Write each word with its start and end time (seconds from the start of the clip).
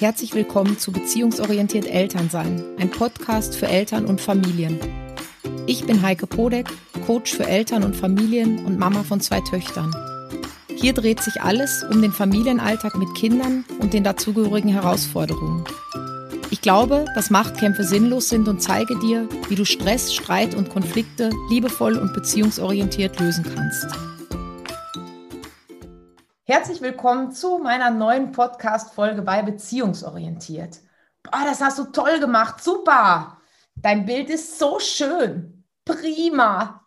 Herzlich 0.00 0.32
willkommen 0.32 0.78
zu 0.78 0.92
Beziehungsorientiert 0.92 1.84
Elternsein, 1.84 2.62
ein 2.78 2.88
Podcast 2.88 3.56
für 3.56 3.66
Eltern 3.66 4.06
und 4.06 4.20
Familien. 4.20 4.78
Ich 5.66 5.86
bin 5.86 6.02
Heike 6.02 6.28
Podek, 6.28 6.68
Coach 7.04 7.34
für 7.34 7.44
Eltern 7.44 7.82
und 7.82 7.96
Familien 7.96 8.64
und 8.64 8.78
Mama 8.78 9.02
von 9.02 9.20
zwei 9.20 9.40
Töchtern. 9.40 9.92
Hier 10.76 10.92
dreht 10.92 11.20
sich 11.20 11.42
alles 11.42 11.84
um 11.90 12.00
den 12.00 12.12
Familienalltag 12.12 12.96
mit 12.96 13.12
Kindern 13.16 13.64
und 13.80 13.92
den 13.92 14.04
dazugehörigen 14.04 14.70
Herausforderungen. 14.70 15.64
Ich 16.52 16.60
glaube, 16.60 17.04
dass 17.16 17.30
Machtkämpfe 17.30 17.82
sinnlos 17.82 18.28
sind 18.28 18.46
und 18.46 18.62
zeige 18.62 18.96
dir, 19.00 19.28
wie 19.48 19.56
du 19.56 19.64
Stress, 19.64 20.14
Streit 20.14 20.54
und 20.54 20.70
Konflikte 20.70 21.30
liebevoll 21.50 21.98
und 21.98 22.14
beziehungsorientiert 22.14 23.18
lösen 23.18 23.44
kannst. 23.52 24.07
Herzlich 26.50 26.80
willkommen 26.80 27.30
zu 27.30 27.58
meiner 27.58 27.90
neuen 27.90 28.32
Podcast-Folge 28.32 29.20
bei 29.20 29.42
Beziehungsorientiert. 29.42 30.78
Boah, 31.22 31.44
das 31.44 31.60
hast 31.60 31.78
du 31.78 31.84
toll 31.84 32.20
gemacht. 32.20 32.64
Super. 32.64 33.36
Dein 33.74 34.06
Bild 34.06 34.30
ist 34.30 34.58
so 34.58 34.78
schön. 34.78 35.66
Prima. 35.84 36.86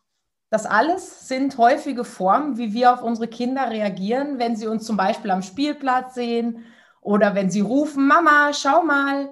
Das 0.49 0.65
alles 0.65 1.27
sind 1.27 1.59
häufige 1.59 2.03
Formen, 2.05 2.57
wie 2.57 2.73
wir 2.73 2.91
auf 2.91 3.03
unsere 3.03 3.27
Kinder 3.27 3.69
reagieren, 3.69 4.39
wenn 4.39 4.55
sie 4.55 4.65
uns 4.65 4.83
zum 4.83 4.97
Beispiel 4.97 5.29
am 5.29 5.43
Spielplatz 5.43 6.15
sehen 6.15 6.65
oder 6.99 7.35
wenn 7.35 7.51
sie 7.51 7.61
rufen, 7.61 8.07
Mama, 8.07 8.53
schau 8.53 8.81
mal, 8.81 9.29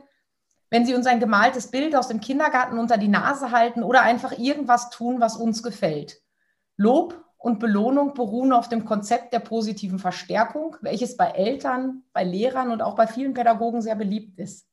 wenn 0.70 0.86
sie 0.86 0.94
uns 0.94 1.08
ein 1.08 1.20
gemaltes 1.20 1.72
Bild 1.72 1.96
aus 1.96 2.08
dem 2.08 2.20
Kindergarten 2.20 2.78
unter 2.78 3.00
die 3.00 3.08
Nase 3.08 3.50
halten 3.50 3.82
oder 3.82 4.04
einfach 4.04 4.38
irgendwas 4.38 4.92
tun, 4.92 5.22
was 5.22 5.38
uns 5.38 5.64
gefällt. 5.64 6.22
Lob 6.78 7.20
und 7.40 7.60
Belohnung 7.60 8.14
beruhen 8.14 8.52
auf 8.52 8.68
dem 8.68 8.84
Konzept 8.84 9.34
der 9.34 9.40
positiven 9.40 9.98
Verstärkung, 9.98 10.76
welches 10.82 11.16
bei 11.16 11.28
Eltern, 11.28 12.04
bei 12.12 12.26
Lehrern 12.26 12.70
und 12.70 12.82
auch 12.82 12.96
bei 12.96 13.08
vielen 13.08 13.34
Pädagogen 13.34 13.82
sehr 13.82 13.96
beliebt 13.96 14.38
ist. 14.38 14.68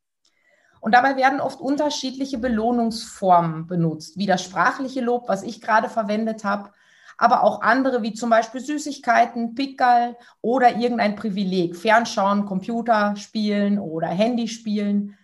Und 0.81 0.93
dabei 0.93 1.17
werden 1.17 1.41
oft 1.41 1.61
unterschiedliche 1.61 2.39
Belohnungsformen 2.39 3.69
benutzt, 3.69 4.19
wie 4.19 4.27
das 4.27 4.43
sprachliche 4.43 5.01
Lob, 5.01 5.29
was 5.29 5.45
ich 5.45 5.61
gerade 5.61 5.89
verwendet 5.89 6.45
habe, 6.45 6.73
aber 7.17 7.45
auch 7.45 7.63
andere 7.63 8.03
wie 8.03 8.13
zum 8.13 8.31
Beispiel 8.31 8.61
Süßigkeiten, 8.61 9.55
Pickerl 9.55 10.17
oder 10.43 10.77
irgendein 10.77 11.15
Privileg, 11.15 11.77
Fernschauen, 11.77 12.47
Computerspielen 12.47 13.79
oder 13.79 14.09
Handyspielen. 14.09 15.17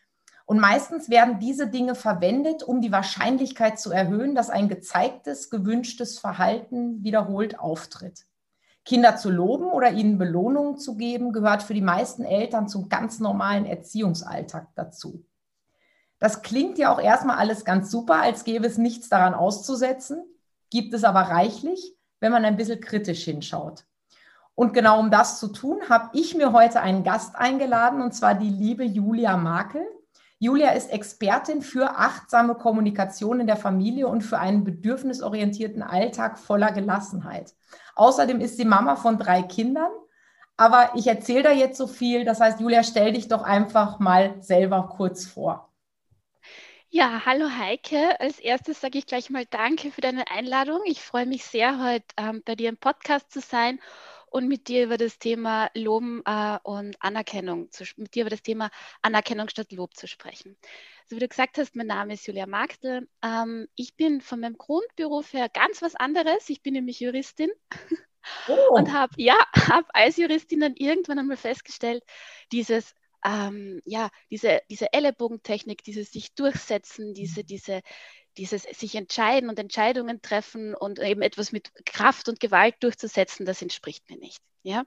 Und 0.52 0.60
meistens 0.60 1.08
werden 1.08 1.38
diese 1.38 1.66
Dinge 1.66 1.94
verwendet, 1.94 2.62
um 2.62 2.82
die 2.82 2.92
Wahrscheinlichkeit 2.92 3.80
zu 3.80 3.90
erhöhen, 3.90 4.34
dass 4.34 4.50
ein 4.50 4.68
gezeigtes, 4.68 5.48
gewünschtes 5.48 6.18
Verhalten 6.18 7.02
wiederholt 7.02 7.58
auftritt. 7.58 8.26
Kinder 8.84 9.16
zu 9.16 9.30
loben 9.30 9.64
oder 9.64 9.92
ihnen 9.92 10.18
Belohnungen 10.18 10.76
zu 10.76 10.98
geben, 10.98 11.32
gehört 11.32 11.62
für 11.62 11.72
die 11.72 11.80
meisten 11.80 12.22
Eltern 12.26 12.68
zum 12.68 12.90
ganz 12.90 13.18
normalen 13.18 13.64
Erziehungsalltag 13.64 14.68
dazu. 14.74 15.24
Das 16.18 16.42
klingt 16.42 16.76
ja 16.76 16.92
auch 16.92 17.00
erstmal 17.00 17.38
alles 17.38 17.64
ganz 17.64 17.90
super, 17.90 18.20
als 18.20 18.44
gäbe 18.44 18.66
es 18.66 18.76
nichts 18.76 19.08
daran 19.08 19.32
auszusetzen, 19.32 20.22
gibt 20.68 20.92
es 20.92 21.02
aber 21.02 21.20
reichlich, 21.20 21.96
wenn 22.20 22.30
man 22.30 22.44
ein 22.44 22.58
bisschen 22.58 22.82
kritisch 22.82 23.24
hinschaut. 23.24 23.86
Und 24.54 24.74
genau 24.74 25.00
um 25.00 25.10
das 25.10 25.40
zu 25.40 25.48
tun, 25.48 25.80
habe 25.88 26.10
ich 26.12 26.34
mir 26.34 26.52
heute 26.52 26.82
einen 26.82 27.04
Gast 27.04 27.36
eingeladen, 27.36 28.02
und 28.02 28.12
zwar 28.12 28.34
die 28.34 28.50
liebe 28.50 28.84
Julia 28.84 29.38
Makel. 29.38 29.86
Julia 30.42 30.70
ist 30.70 30.90
Expertin 30.90 31.62
für 31.62 31.98
achtsame 31.98 32.56
Kommunikation 32.56 33.38
in 33.38 33.46
der 33.46 33.56
Familie 33.56 34.08
und 34.08 34.22
für 34.22 34.40
einen 34.40 34.64
bedürfnisorientierten 34.64 35.84
Alltag 35.84 36.36
voller 36.36 36.72
Gelassenheit. 36.72 37.54
Außerdem 37.94 38.40
ist 38.40 38.56
sie 38.56 38.64
Mama 38.64 38.96
von 38.96 39.18
drei 39.18 39.42
Kindern. 39.42 39.92
Aber 40.56 40.90
ich 40.96 41.06
erzähle 41.06 41.44
da 41.44 41.52
jetzt 41.52 41.78
so 41.78 41.86
viel. 41.86 42.24
Das 42.24 42.40
heißt, 42.40 42.58
Julia, 42.58 42.82
stell 42.82 43.12
dich 43.12 43.28
doch 43.28 43.44
einfach 43.44 44.00
mal 44.00 44.34
selber 44.42 44.88
kurz 44.96 45.26
vor. 45.26 45.72
Ja, 46.90 47.22
hallo 47.24 47.48
Heike. 47.48 48.18
Als 48.18 48.40
erstes 48.40 48.80
sage 48.80 48.98
ich 48.98 49.06
gleich 49.06 49.30
mal 49.30 49.46
Danke 49.46 49.92
für 49.92 50.00
deine 50.00 50.28
Einladung. 50.28 50.80
Ich 50.86 51.02
freue 51.02 51.24
mich 51.24 51.44
sehr, 51.44 51.80
heute 51.80 52.04
ähm, 52.16 52.42
bei 52.44 52.56
dir 52.56 52.68
im 52.68 52.78
Podcast 52.78 53.30
zu 53.30 53.38
sein 53.38 53.78
und 54.32 54.48
mit 54.48 54.68
dir 54.68 54.84
über 54.84 54.96
das 54.96 55.18
Thema 55.18 55.70
Loben 55.74 56.22
äh, 56.24 56.58
und 56.62 56.96
Anerkennung, 57.00 57.70
zu, 57.70 57.84
mit 57.96 58.14
dir 58.14 58.22
über 58.22 58.30
das 58.30 58.42
Thema 58.42 58.70
Anerkennung 59.02 59.48
statt 59.48 59.72
Lob 59.72 59.94
zu 59.94 60.08
sprechen. 60.08 60.56
So 61.06 61.16
wie 61.16 61.20
du 61.20 61.28
gesagt 61.28 61.58
hast, 61.58 61.76
mein 61.76 61.86
Name 61.86 62.14
ist 62.14 62.26
Julia 62.26 62.46
Magdel. 62.46 63.08
Ähm, 63.22 63.68
ich 63.74 63.94
bin 63.94 64.22
von 64.22 64.40
meinem 64.40 64.56
Grundberuf 64.56 65.32
her 65.34 65.50
ganz 65.50 65.82
was 65.82 65.94
anderes. 65.94 66.48
Ich 66.48 66.62
bin 66.62 66.72
nämlich 66.72 67.00
Juristin. 67.00 67.50
Oh. 68.48 68.76
Und 68.76 68.92
habe 68.92 69.12
ja, 69.16 69.36
habe 69.68 69.86
als 69.94 70.16
Juristin 70.16 70.60
dann 70.60 70.76
irgendwann 70.76 71.18
einmal 71.18 71.36
festgestellt, 71.36 72.02
dieses 72.52 72.94
ähm, 73.24 73.80
ja, 73.84 74.10
diese, 74.30 74.62
diese 74.68 74.92
Ellenbogentechnik, 74.92 75.84
dieses 75.84 76.10
sich 76.10 76.34
durchsetzen, 76.34 77.14
diese, 77.14 77.44
diese, 77.44 77.82
dieses 78.36 78.62
sich 78.62 78.94
entscheiden 78.94 79.48
und 79.48 79.58
Entscheidungen 79.58 80.22
treffen 80.22 80.74
und 80.74 80.98
eben 80.98 81.22
etwas 81.22 81.52
mit 81.52 81.70
Kraft 81.84 82.28
und 82.28 82.40
Gewalt 82.40 82.76
durchzusetzen, 82.80 83.46
das 83.46 83.62
entspricht 83.62 84.08
mir 84.10 84.18
nicht. 84.18 84.40
Ja? 84.62 84.84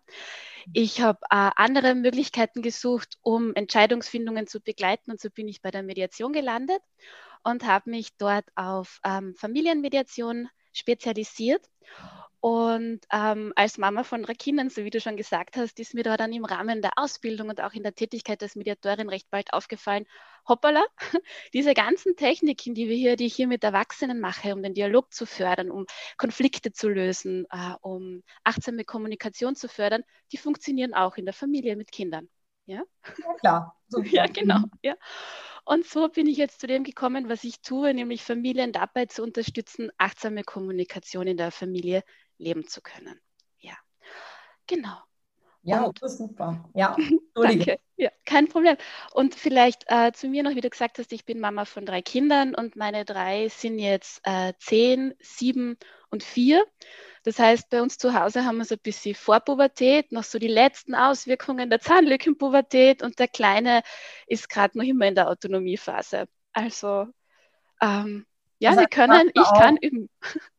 Ich 0.74 1.02
habe 1.02 1.20
äh, 1.30 1.52
andere 1.56 1.96
Möglichkeiten 1.96 2.62
gesucht, 2.62 3.18
um 3.22 3.54
Entscheidungsfindungen 3.54 4.48
zu 4.48 4.62
begleiten 4.62 5.12
und 5.12 5.20
so 5.20 5.30
bin 5.30 5.48
ich 5.48 5.62
bei 5.62 5.72
der 5.72 5.84
Mediation 5.84 6.34
gelandet 6.34 6.82
und 7.44 7.66
habe 7.66 7.90
mich 7.90 8.16
dort 8.18 8.46
auf 8.56 9.00
ähm, 9.04 9.36
Familienmediation 9.36 10.50
spezialisiert 10.74 11.66
und 12.40 13.00
ähm, 13.12 13.54
als 13.56 13.78
Mama 13.78 14.04
von 14.04 14.24
drei 14.24 14.34
Kindern, 14.34 14.70
so 14.70 14.84
wie 14.84 14.90
du 14.90 15.00
schon 15.00 15.18
gesagt 15.18 15.58
hast, 15.58 15.80
ist 15.80 15.94
mir 15.94 16.04
da 16.04 16.18
dann 16.18 16.32
im 16.34 16.46
Rahmen 16.46 16.82
der 16.82 16.92
Ausbildung 16.98 17.50
und 17.50 17.62
auch 17.62 17.74
in 17.74 17.84
der 17.84 17.96
Tätigkeit 17.96 18.42
als 18.44 18.56
Mediatorin 18.56 19.10
recht 19.10 19.30
bald 19.32 19.54
aufgefallen, 19.54 20.06
hoppala, 20.48 20.86
diese 21.54 21.74
ganzen 21.74 22.16
Techniken, 22.16 22.76
die 22.76 22.88
wir 22.88 22.96
hier, 22.96 23.16
die 23.16 23.26
ich 23.26 23.36
hier 23.36 23.48
mit 23.48 23.64
Erwachsenen 23.64 24.20
mache, 24.20 24.54
um 24.54 24.62
den 24.62 24.74
Dialog 24.74 25.14
zu 25.14 25.26
fördern, 25.26 25.72
um 25.72 25.86
Konflikte 26.18 26.72
zu 26.72 26.88
lösen, 26.88 27.46
äh, 27.52 27.76
um 27.82 28.24
achtsame 28.44 28.86
Kommunikation 28.86 29.56
zu 29.56 29.68
fördern, 29.68 30.04
die 30.32 30.38
funktionieren 30.38 30.94
auch 30.94 31.18
in 31.18 31.26
der 31.26 31.34
Familie 31.34 31.76
mit 31.76 31.92
Kindern. 31.92 32.30
Ja, 32.68 32.84
ja 33.18 33.34
klar. 33.40 33.80
Super. 33.88 34.10
Ja, 34.12 34.26
genau. 34.28 34.60
Ja. 34.82 34.96
Und 35.66 35.86
so 35.86 36.10
bin 36.10 36.28
ich 36.28 36.38
jetzt 36.38 36.60
zu 36.60 36.68
dem 36.68 36.84
gekommen, 36.84 37.28
was 37.30 37.44
ich 37.44 37.62
tue, 37.62 37.94
nämlich 37.94 38.24
Familien 38.24 38.72
dabei 38.72 39.06
zu 39.08 39.24
unterstützen, 39.24 39.92
achtsame 39.98 40.44
Kommunikation 40.44 41.28
in 41.28 41.38
der 41.38 41.52
Familie 41.52 42.04
leben 42.38 42.68
zu 42.68 42.82
können. 42.82 43.20
Ja, 43.60 43.76
genau. 44.68 44.98
Ja, 45.66 45.84
und, 45.84 46.00
super. 46.00 46.64
Ja, 46.76 46.96
danke. 47.34 47.80
Ja, 47.98 48.10
kein 48.26 48.48
Problem. 48.48 48.78
Und 49.14 49.34
vielleicht 49.34 49.86
äh, 49.88 50.12
zu 50.12 50.28
mir 50.28 50.44
noch, 50.44 50.54
wie 50.54 50.62
du 50.62 50.70
gesagt 50.70 51.00
hast, 51.00 51.12
ich 51.12 51.26
bin 51.26 51.40
Mama 51.40 51.66
von 51.66 51.88
drei 51.88 52.04
Kindern 52.04 52.54
und 52.54 52.76
meine 52.76 53.04
drei 53.04 53.48
sind 53.48 53.80
jetzt 53.80 54.20
äh, 54.24 54.54
zehn, 54.60 55.16
sieben 55.20 55.78
und 56.12 56.24
vier. 56.24 56.66
Das 57.24 57.40
heißt, 57.40 57.72
bei 57.72 57.82
uns 57.82 57.98
zu 57.98 58.14
Hause 58.14 58.46
haben 58.46 58.58
wir 58.58 58.66
so 58.66 58.76
ein 58.76 58.82
bisschen 58.84 59.16
Vorpubertät, 59.16 60.12
noch 60.12 60.24
so 60.24 60.38
die 60.38 60.48
letzten 60.48 60.94
Auswirkungen 60.94 61.72
der 61.72 61.80
Zahnlückenpubertät 61.80 63.02
und 63.02 63.18
der 63.18 63.28
Kleine 63.28 63.82
ist 64.28 64.50
gerade 64.50 64.78
noch 64.78 64.86
immer 64.86 65.08
in 65.08 65.16
der 65.16 65.30
Autonomiephase. 65.30 66.28
Also, 66.54 67.08
ähm, 67.82 68.28
ja, 68.60 68.70
heißt, 68.70 68.80
wir 68.82 68.88
können, 68.88 69.32
ich 69.34 69.54
kann 69.58 69.78
üben. 69.78 70.10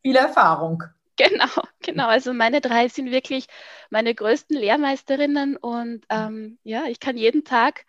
Viel 0.02 0.16
Erfahrung. 0.16 0.82
Genau, 1.30 1.62
genau. 1.80 2.08
Also 2.08 2.34
meine 2.34 2.60
drei 2.60 2.88
sind 2.88 3.10
wirklich 3.10 3.46
meine 3.88 4.14
größten 4.14 4.56
Lehrmeisterinnen 4.56 5.56
und 5.56 6.04
ähm, 6.10 6.58
ja, 6.62 6.84
ich 6.88 7.00
kann 7.00 7.16
jeden 7.16 7.44
Tag 7.44 7.86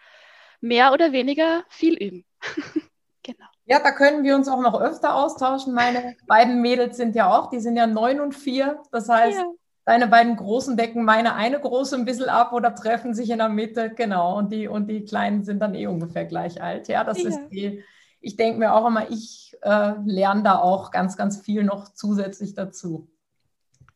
mehr 0.61 0.93
oder 0.93 1.11
weniger 1.11 1.63
viel 1.69 1.95
üben. 1.95 2.25
genau. 3.23 3.45
Ja, 3.65 3.79
da 3.79 3.91
können 3.91 4.23
wir 4.23 4.35
uns 4.35 4.47
auch 4.47 4.61
noch 4.61 4.79
öfter 4.79 5.15
austauschen. 5.15 5.73
Meine 5.73 6.15
beiden 6.27 6.61
Mädels 6.61 6.97
sind 6.97 7.15
ja 7.15 7.37
auch, 7.37 7.49
die 7.49 7.59
sind 7.59 7.75
ja 7.75 7.85
neun 7.85 8.21
und 8.21 8.33
vier. 8.33 8.81
Das 8.91 9.09
heißt, 9.09 9.37
ja. 9.37 9.45
deine 9.85 10.07
beiden 10.07 10.37
Großen 10.37 10.77
decken 10.77 11.03
meine 11.03 11.35
eine 11.35 11.59
große 11.59 11.95
ein 11.95 12.05
bisschen 12.05 12.29
ab 12.29 12.53
oder 12.53 12.75
treffen 12.75 13.13
sich 13.13 13.29
in 13.29 13.39
der 13.39 13.49
Mitte. 13.49 13.89
Genau. 13.93 14.37
Und 14.37 14.53
die, 14.53 14.67
und 14.67 14.87
die 14.87 15.03
Kleinen 15.03 15.43
sind 15.43 15.59
dann 15.59 15.75
eh 15.75 15.87
ungefähr 15.87 16.25
gleich 16.25 16.61
alt. 16.61 16.87
Ja, 16.87 17.03
das 17.03 17.21
ja. 17.21 17.29
ist 17.29 17.39
die. 17.51 17.83
Ich 18.19 18.35
denke 18.35 18.59
mir 18.59 18.73
auch 18.73 18.87
immer, 18.87 19.09
ich 19.11 19.55
äh, 19.61 19.93
lerne 20.05 20.43
da 20.43 20.57
auch 20.59 20.91
ganz, 20.91 21.17
ganz 21.17 21.37
viel 21.39 21.63
noch 21.63 21.93
zusätzlich 21.93 22.55
dazu. 22.55 23.07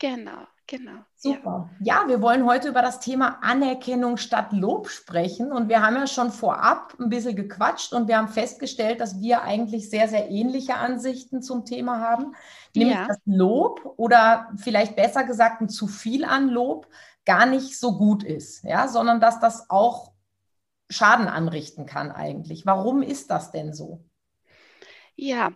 Genau, 0.01 0.48
genau. 0.65 1.06
Super. 1.15 1.69
Ja. 1.80 2.01
ja. 2.01 2.07
wir 2.07 2.24
wollen 2.24 2.48
heute 2.48 2.69
über 2.69 2.81
das 2.81 3.00
Thema 3.01 3.38
Anerkennung 3.44 4.18
statt 4.18 4.51
Lob 4.51 4.89
sprechen. 4.89 5.51
Und 5.51 5.69
wir 5.69 5.83
haben 5.83 5.95
ja 5.95 6.07
schon 6.07 6.31
vorab 6.31 6.95
ein 7.00 7.09
bisschen 7.09 7.36
gequatscht 7.36 7.94
und 7.94 8.07
wir 8.07 8.18
haben 8.18 8.27
festgestellt, 8.27 9.00
dass 9.00 9.21
wir 9.21 9.44
eigentlich 9.44 9.92
sehr, 9.92 10.07
sehr 10.07 10.31
ähnliche 10.31 10.74
Ansichten 10.74 11.44
zum 11.44 11.65
Thema 11.65 12.00
haben. 12.00 12.33
Nämlich, 12.75 12.95
ja. 12.95 13.06
dass 13.06 13.19
Lob 13.25 13.94
oder 13.98 14.51
vielleicht 14.56 14.95
besser 14.95 15.24
gesagt 15.24 15.62
ein 15.62 15.69
zu 15.69 15.86
viel 15.86 16.25
an 16.25 16.50
Lob 16.50 16.88
gar 17.24 17.45
nicht 17.45 17.80
so 17.80 18.00
gut 18.00 18.24
ist, 18.24 18.63
ja, 18.63 18.88
sondern 18.88 19.21
dass 19.21 19.39
das 19.39 19.69
auch 19.69 20.13
Schaden 20.89 21.27
anrichten 21.27 21.86
kann 21.86 22.12
eigentlich. 22.12 22.65
Warum 22.65 23.03
ist 23.03 23.30
das 23.30 23.51
denn 23.51 23.71
so? 23.71 24.03
Ja, 25.15 25.51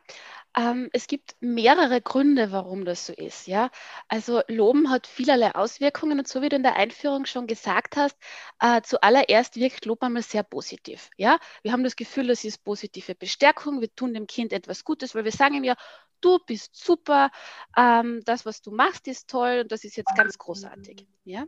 Ähm, 0.58 0.90
es 0.94 1.08
gibt 1.08 1.36
mehrere 1.42 2.02
Gründe, 2.02 2.52
warum 2.52 2.86
das 2.86 3.06
so 3.08 3.14
ist. 3.14 3.46
Ja? 3.46 3.70
Also 4.08 4.42
Loben 4.48 4.90
hat 4.90 5.06
vielerlei 5.06 5.54
Auswirkungen 5.54 6.20
und 6.20 6.28
so 6.28 6.42
wie 6.42 6.50
du 6.50 6.56
in 6.56 6.64
der 6.64 6.78
Einführung 6.78 7.26
schon 7.26 7.46
gesagt 7.46 7.98
hast, 7.98 8.18
äh, 8.62 8.82
zuallererst 8.82 9.58
wirkt 9.58 9.86
Lob 9.86 10.02
einmal 10.02 10.22
sehr 10.22 10.44
positiv. 10.44 11.10
Ja? 11.18 11.40
Wir 11.62 11.74
haben 11.74 11.84
das 11.84 11.98
Gefühl, 11.98 12.28
das 12.28 12.46
ist 12.46 12.64
positive 12.64 13.16
Bestärkung, 13.16 13.82
wir 13.82 13.94
tun 13.94 14.14
dem 14.14 14.28
Kind 14.28 14.54
etwas 14.54 14.86
Gutes, 14.86 15.14
weil 15.14 15.26
wir 15.26 15.32
sagen 15.34 15.56
ihm 15.56 15.66
ja, 15.66 15.76
du 16.22 16.40
bist 16.40 16.76
super, 16.76 17.32
ähm, 17.76 18.22
das, 18.26 18.46
was 18.46 18.62
du 18.62 18.72
machst, 18.72 19.08
ist 19.08 19.30
toll 19.30 19.62
und 19.64 19.72
das 19.72 19.84
ist 19.84 19.98
jetzt 19.98 20.16
ganz 20.16 20.38
großartig. 20.38 21.06
Ja? 21.26 21.46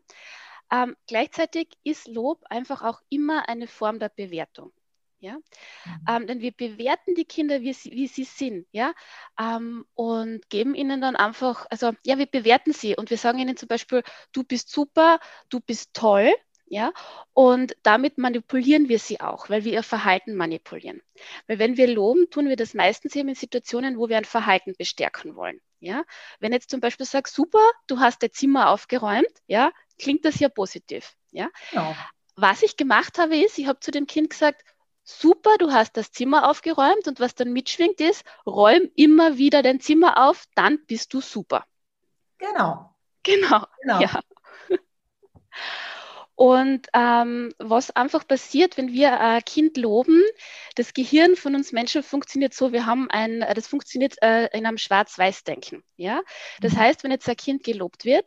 Ähm, 0.70 0.98
gleichzeitig 1.08 1.70
ist 1.84 2.08
Lob 2.08 2.44
einfach 2.50 2.82
auch 2.84 3.02
immer 3.10 3.48
eine 3.48 3.68
Form 3.68 4.00
der 4.00 4.10
Bewertung. 4.10 4.74
Ja? 5.20 5.34
Mhm. 5.34 6.06
Ähm, 6.08 6.28
denn 6.28 6.42
wir 6.42 6.52
bewerten 6.52 7.16
die 7.16 7.26
Kinder, 7.26 7.62
wie 7.62 7.74
sie, 7.74 7.92
wie 7.92 8.08
sie 8.08 8.24
sind, 8.24 8.68
ja, 8.72 8.94
ähm, 9.40 9.86
und 9.94 10.50
geben 10.50 10.76
ihnen 10.76 11.02
dann 11.02 11.16
einfach, 11.16 11.66
also 11.70 11.92
ja, 12.06 12.18
wir 12.18 12.28
bewerten 12.28 12.74
sie 12.74 12.96
und 12.96 13.10
wir 13.10 13.18
sagen 13.18 13.40
ihnen 13.40 13.58
zum 13.58 13.68
Beispiel, 13.68 14.04
du 14.32 14.44
bist 14.44 14.70
super, 14.70 15.20
du 15.50 15.60
bist 15.60 15.94
toll, 15.94 16.32
ja, 16.70 16.92
und 17.34 17.76
damit 17.84 18.18
manipulieren 18.18 18.90
wir 18.90 19.00
sie 19.00 19.22
auch, 19.22 19.50
weil 19.50 19.64
wir 19.64 19.74
ihr 19.74 19.84
Verhalten 19.84 20.36
manipulieren. 20.36 21.02
Weil 21.48 21.60
wenn 21.60 21.78
wir 21.78 21.88
loben, 21.88 22.30
tun 22.30 22.50
wir 22.50 22.58
das 22.58 22.74
meistens 22.74 23.16
eben 23.16 23.30
in 23.30 23.36
Situationen, 23.36 23.98
wo 23.98 24.10
wir 24.10 24.18
ein 24.18 24.26
Verhalten 24.26 24.76
bestärken 24.78 25.36
wollen. 25.36 25.62
Ja, 25.80 26.04
wenn 26.40 26.52
jetzt 26.54 26.70
zum 26.70 26.80
Beispiel 26.80 27.06
sagst, 27.06 27.36
super, 27.36 27.62
du 27.86 28.00
hast 28.00 28.22
dein 28.22 28.32
Zimmer 28.32 28.70
aufgeräumt, 28.70 29.32
ja, 29.46 29.72
klingt 30.00 30.26
das 30.26 30.40
ja 30.40 30.50
positiv. 30.50 31.16
Ja. 31.32 31.50
ja. 31.72 31.96
Was 32.36 32.64
ich 32.64 32.78
gemacht 32.78 33.18
habe, 33.18 33.38
ist, 33.38 33.58
ich 33.58 33.68
habe 33.68 33.80
zu 33.80 33.92
dem 33.92 34.08
Kind 34.08 34.32
gesagt, 34.32 34.64
super, 35.08 35.58
du 35.58 35.72
hast 35.72 35.96
das 35.98 36.12
Zimmer 36.12 36.50
aufgeräumt 36.50 37.08
und 37.08 37.20
was 37.20 37.34
dann 37.34 37.54
mitschwingt 37.54 38.02
ist, 38.02 38.24
räum 38.46 38.90
immer 38.96 39.38
wieder 39.38 39.64
dein 39.64 39.80
Zimmer 39.80 40.28
auf, 40.28 40.46
dann 40.56 40.80
bist 40.86 41.14
du 41.14 41.22
super. 41.22 41.64
Genau. 42.38 42.94
Genau. 43.24 43.66
genau. 43.82 44.02
Ja. 44.02 44.20
Und 46.38 46.86
ähm, 46.94 47.52
was 47.58 47.90
einfach 47.90 48.28
passiert, 48.28 48.78
wenn 48.78 48.94
wir 48.94 49.20
ein 49.20 49.44
Kind 49.44 49.76
loben, 49.76 50.22
das 50.76 50.94
Gehirn 50.94 51.36
von 51.36 51.56
uns 51.56 51.72
Menschen 51.72 52.04
funktioniert 52.04 52.54
so, 52.54 52.72
wir 52.72 52.86
haben 52.86 53.10
ein, 53.10 53.44
das 53.56 53.66
funktioniert 53.66 54.22
äh, 54.22 54.46
in 54.56 54.68
einem 54.68 54.78
Schwarz-Weiß-Denken. 54.78 55.84
Ja? 55.96 56.22
Das 56.62 56.74
mhm. 56.74 56.78
heißt, 56.78 57.04
wenn 57.04 57.10
jetzt 57.10 57.28
ein 57.28 57.38
Kind 57.38 57.64
gelobt 57.64 58.06
wird, 58.06 58.24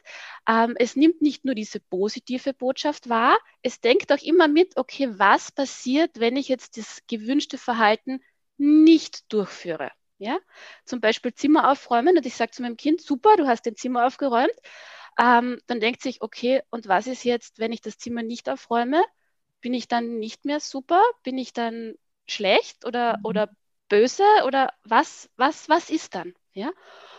ähm, 0.49 0.75
es 0.77 0.97
nimmt 0.97 1.23
nicht 1.23 1.45
nur 1.45 1.55
diese 1.55 1.79
positive 1.79 2.53
Botschaft 2.53 3.09
wahr, 3.09 3.39
es 3.63 3.81
denkt 3.81 4.11
auch 4.13 4.23
immer 4.23 4.49
mit, 4.49 4.77
okay, 4.77 5.11
was 5.13 5.53
passiert, 5.53 6.19
wenn 6.19 6.35
ich 6.35 6.49
jetzt 6.49 6.79
das 6.79 7.03
gewünschte 7.07 7.59
Verhalten 7.59 8.19
nicht 8.59 9.33
durchführe? 9.33 9.93
Ja? 10.19 10.37
Zum 10.85 11.01
Beispiel 11.01 11.33
Zimmer 11.33 11.71
aufräumen 11.71 12.17
und 12.17 12.27
ich 12.27 12.35
sage 12.35 12.51
zu 12.51 12.63
meinem 12.63 12.77
Kind, 12.77 13.03
super, 13.03 13.37
du 13.37 13.47
hast 13.47 13.67
dein 13.67 13.77
Zimmer 13.77 14.05
aufgeräumt 14.05 14.51
ähm, 15.19 15.61
dann 15.67 15.81
denkt 15.81 16.03
sich, 16.03 16.23
okay, 16.23 16.63
und 16.71 16.89
was 16.89 17.07
ist 17.07 17.25
jetzt, 17.25 17.59
wenn 17.59 17.73
ich 17.73 17.81
das 17.81 17.99
Zimmer 17.99 18.23
nicht 18.23 18.49
aufräume? 18.49 19.03
Bin 19.61 19.75
ich 19.75 19.89
dann 19.89 20.19
nicht 20.19 20.45
mehr 20.45 20.61
super? 20.61 21.03
Bin 21.23 21.39
ich 21.39 21.53
dann 21.53 21.95
schlecht 22.27 22.85
oder, 22.85 23.19
mhm. 23.19 23.25
oder 23.25 23.51
böse 23.89 24.25
oder 24.47 24.73
was, 24.85 25.29
was, 25.37 25.69
was 25.69 25.91
ist 25.91 26.15
dann? 26.15 26.35
Ja? 26.53 26.71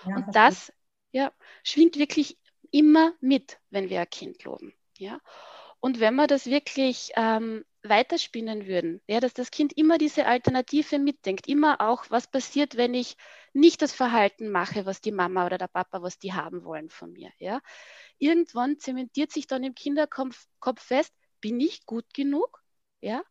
ja 0.08 0.16
und 0.16 0.36
das 0.36 0.72
ja, 1.12 1.32
schwingt 1.64 1.98
wirklich 1.98 2.38
immer 2.72 3.14
mit, 3.20 3.60
wenn 3.70 3.90
wir 3.90 4.02
ein 4.02 4.10
Kind 4.10 4.44
loben. 4.44 4.74
Ja? 4.98 5.20
Und 5.80 6.00
wenn 6.00 6.16
wir 6.16 6.28
das 6.28 6.46
wirklich 6.46 7.12
ähm, 7.16 7.66
weiterspinnen 7.84 8.68
würden, 8.68 9.02
ja, 9.08 9.20
dass 9.20 9.34
das 9.34 9.52
Kind 9.52 9.74
immer 9.74 9.98
diese 9.98 10.26
Alternative 10.26 11.00
mitdenkt, 11.00 11.48
immer 11.48 11.82
auch, 11.82 12.06
was 12.10 12.30
passiert, 12.30 12.78
wenn 12.78 12.94
ich 12.94 13.18
nicht 13.54 13.82
das 13.82 13.94
Verhalten 13.94 14.50
mache, 14.50 14.86
was 14.86 15.02
die 15.02 15.12
Mama 15.12 15.46
oder 15.46 15.58
der 15.58 15.68
Papa, 15.68 16.02
was 16.02 16.20
die 16.20 16.34
haben 16.34 16.64
wollen 16.64 16.90
von 16.90 17.12
mir. 17.12 17.32
Ja. 17.40 17.62
Irgendwann 18.20 18.80
zementiert 18.80 19.32
sich 19.32 19.48
dann 19.48 19.64
im 19.64 19.76
Kinderkopf 19.76 20.48
Kopf 20.60 20.82
fest, 20.82 21.14
bin 21.40 21.60
ich 21.60 21.86
gut 21.86 22.06
genug? 22.14 22.62
Ja. 23.02 23.24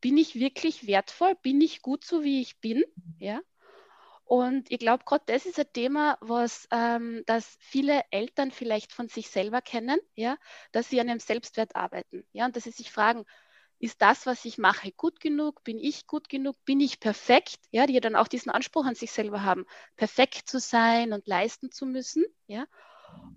Bin 0.00 0.16
ich 0.18 0.36
wirklich 0.36 0.86
wertvoll? 0.86 1.34
Bin 1.42 1.60
ich 1.60 1.82
gut 1.82 2.04
so, 2.04 2.22
wie 2.22 2.40
ich 2.40 2.60
bin? 2.60 2.84
Ja. 3.18 3.40
Und 4.26 4.70
ich 4.72 4.80
glaube, 4.80 5.04
gerade 5.04 5.22
das 5.26 5.46
ist 5.46 5.58
ein 5.58 5.72
Thema, 5.72 6.18
was 6.20 6.66
ähm, 6.72 7.22
das 7.26 7.56
viele 7.60 8.02
Eltern 8.10 8.50
vielleicht 8.50 8.92
von 8.92 9.08
sich 9.08 9.30
selber 9.30 9.62
kennen, 9.62 10.00
ja, 10.16 10.36
dass 10.72 10.90
sie 10.90 11.00
an 11.00 11.08
ihrem 11.08 11.20
Selbstwert 11.20 11.76
arbeiten, 11.76 12.26
ja, 12.32 12.44
und 12.44 12.56
dass 12.56 12.64
sie 12.64 12.72
sich 12.72 12.90
fragen, 12.90 13.24
ist 13.78 14.00
das, 14.02 14.26
was 14.26 14.44
ich 14.44 14.58
mache, 14.58 14.92
gut 14.92 15.20
genug? 15.20 15.62
Bin 15.64 15.78
ich 15.78 16.06
gut 16.06 16.28
genug? 16.28 16.56
Bin 16.64 16.80
ich 16.80 17.00
perfekt? 17.00 17.58
Ja, 17.70 17.86
die 17.86 17.94
ja 17.94 18.00
dann 18.00 18.16
auch 18.16 18.28
diesen 18.28 18.50
Anspruch 18.50 18.84
an 18.84 18.94
sich 18.94 19.12
selber 19.12 19.42
haben, 19.42 19.66
perfekt 19.96 20.48
zu 20.48 20.58
sein 20.58 21.12
und 21.12 21.26
leisten 21.26 21.70
zu 21.70 21.86
müssen. 21.86 22.24
Ja, 22.46 22.66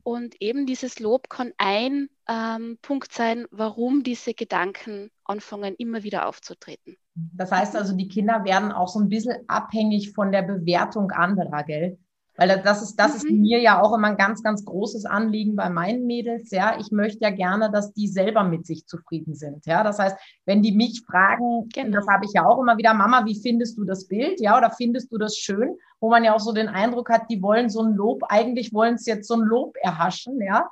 und 0.03 0.41
eben 0.41 0.65
dieses 0.65 0.99
Lob 0.99 1.29
kann 1.29 1.53
ein 1.57 2.09
ähm, 2.27 2.77
Punkt 2.81 3.13
sein, 3.13 3.45
warum 3.51 4.03
diese 4.03 4.33
Gedanken 4.33 5.11
anfangen, 5.23 5.75
immer 5.77 6.03
wieder 6.03 6.27
aufzutreten. 6.27 6.97
Das 7.15 7.51
heißt 7.51 7.75
also, 7.75 7.95
die 7.95 8.07
Kinder 8.07 8.43
werden 8.45 8.71
auch 8.71 8.87
so 8.87 8.99
ein 8.99 9.09
bisschen 9.09 9.37
abhängig 9.47 10.13
von 10.13 10.31
der 10.31 10.43
Bewertung 10.43 11.11
anderer, 11.11 11.63
gell? 11.63 11.99
Weil 12.39 12.61
das 12.63 12.81
ist, 12.81 12.95
das 12.95 13.11
mhm. 13.11 13.17
ist 13.17 13.29
mir 13.31 13.59
ja 13.59 13.81
auch 13.81 13.93
immer 13.93 14.07
ein 14.07 14.17
ganz, 14.17 14.41
ganz 14.41 14.63
großes 14.63 15.03
Anliegen 15.05 15.57
bei 15.57 15.69
meinen 15.69 16.05
Mädels. 16.05 16.51
Ja, 16.51 16.77
ich 16.79 16.89
möchte 16.89 17.19
ja 17.21 17.31
gerne, 17.31 17.69
dass 17.69 17.93
die 17.93 18.07
selber 18.07 18.43
mit 18.43 18.65
sich 18.65 18.85
zufrieden 18.85 19.35
sind. 19.35 19.65
Ja, 19.65 19.83
das 19.83 19.99
heißt, 19.99 20.15
wenn 20.45 20.63
die 20.63 20.71
mich 20.71 21.01
fragen, 21.05 21.67
genau. 21.73 21.97
das 21.97 22.07
habe 22.07 22.23
ich 22.23 22.31
ja 22.31 22.45
auch 22.45 22.61
immer 22.61 22.77
wieder, 22.77 22.93
Mama, 22.93 23.25
wie 23.25 23.37
findest 23.37 23.77
du 23.77 23.83
das 23.83 24.07
Bild? 24.07 24.39
Ja, 24.39 24.57
oder 24.57 24.71
findest 24.71 25.11
du 25.11 25.17
das 25.17 25.35
schön? 25.35 25.75
Wo 25.99 26.09
man 26.09 26.23
ja 26.23 26.33
auch 26.33 26.39
so 26.39 26.53
den 26.53 26.69
Eindruck 26.69 27.09
hat, 27.09 27.29
die 27.29 27.41
wollen 27.41 27.69
so 27.69 27.81
ein 27.83 27.93
Lob, 27.93 28.23
eigentlich 28.29 28.73
wollen 28.73 28.95
es 28.95 29.05
jetzt 29.05 29.27
so 29.27 29.33
ein 29.33 29.41
Lob 29.41 29.75
erhaschen. 29.81 30.39
Ja, 30.41 30.69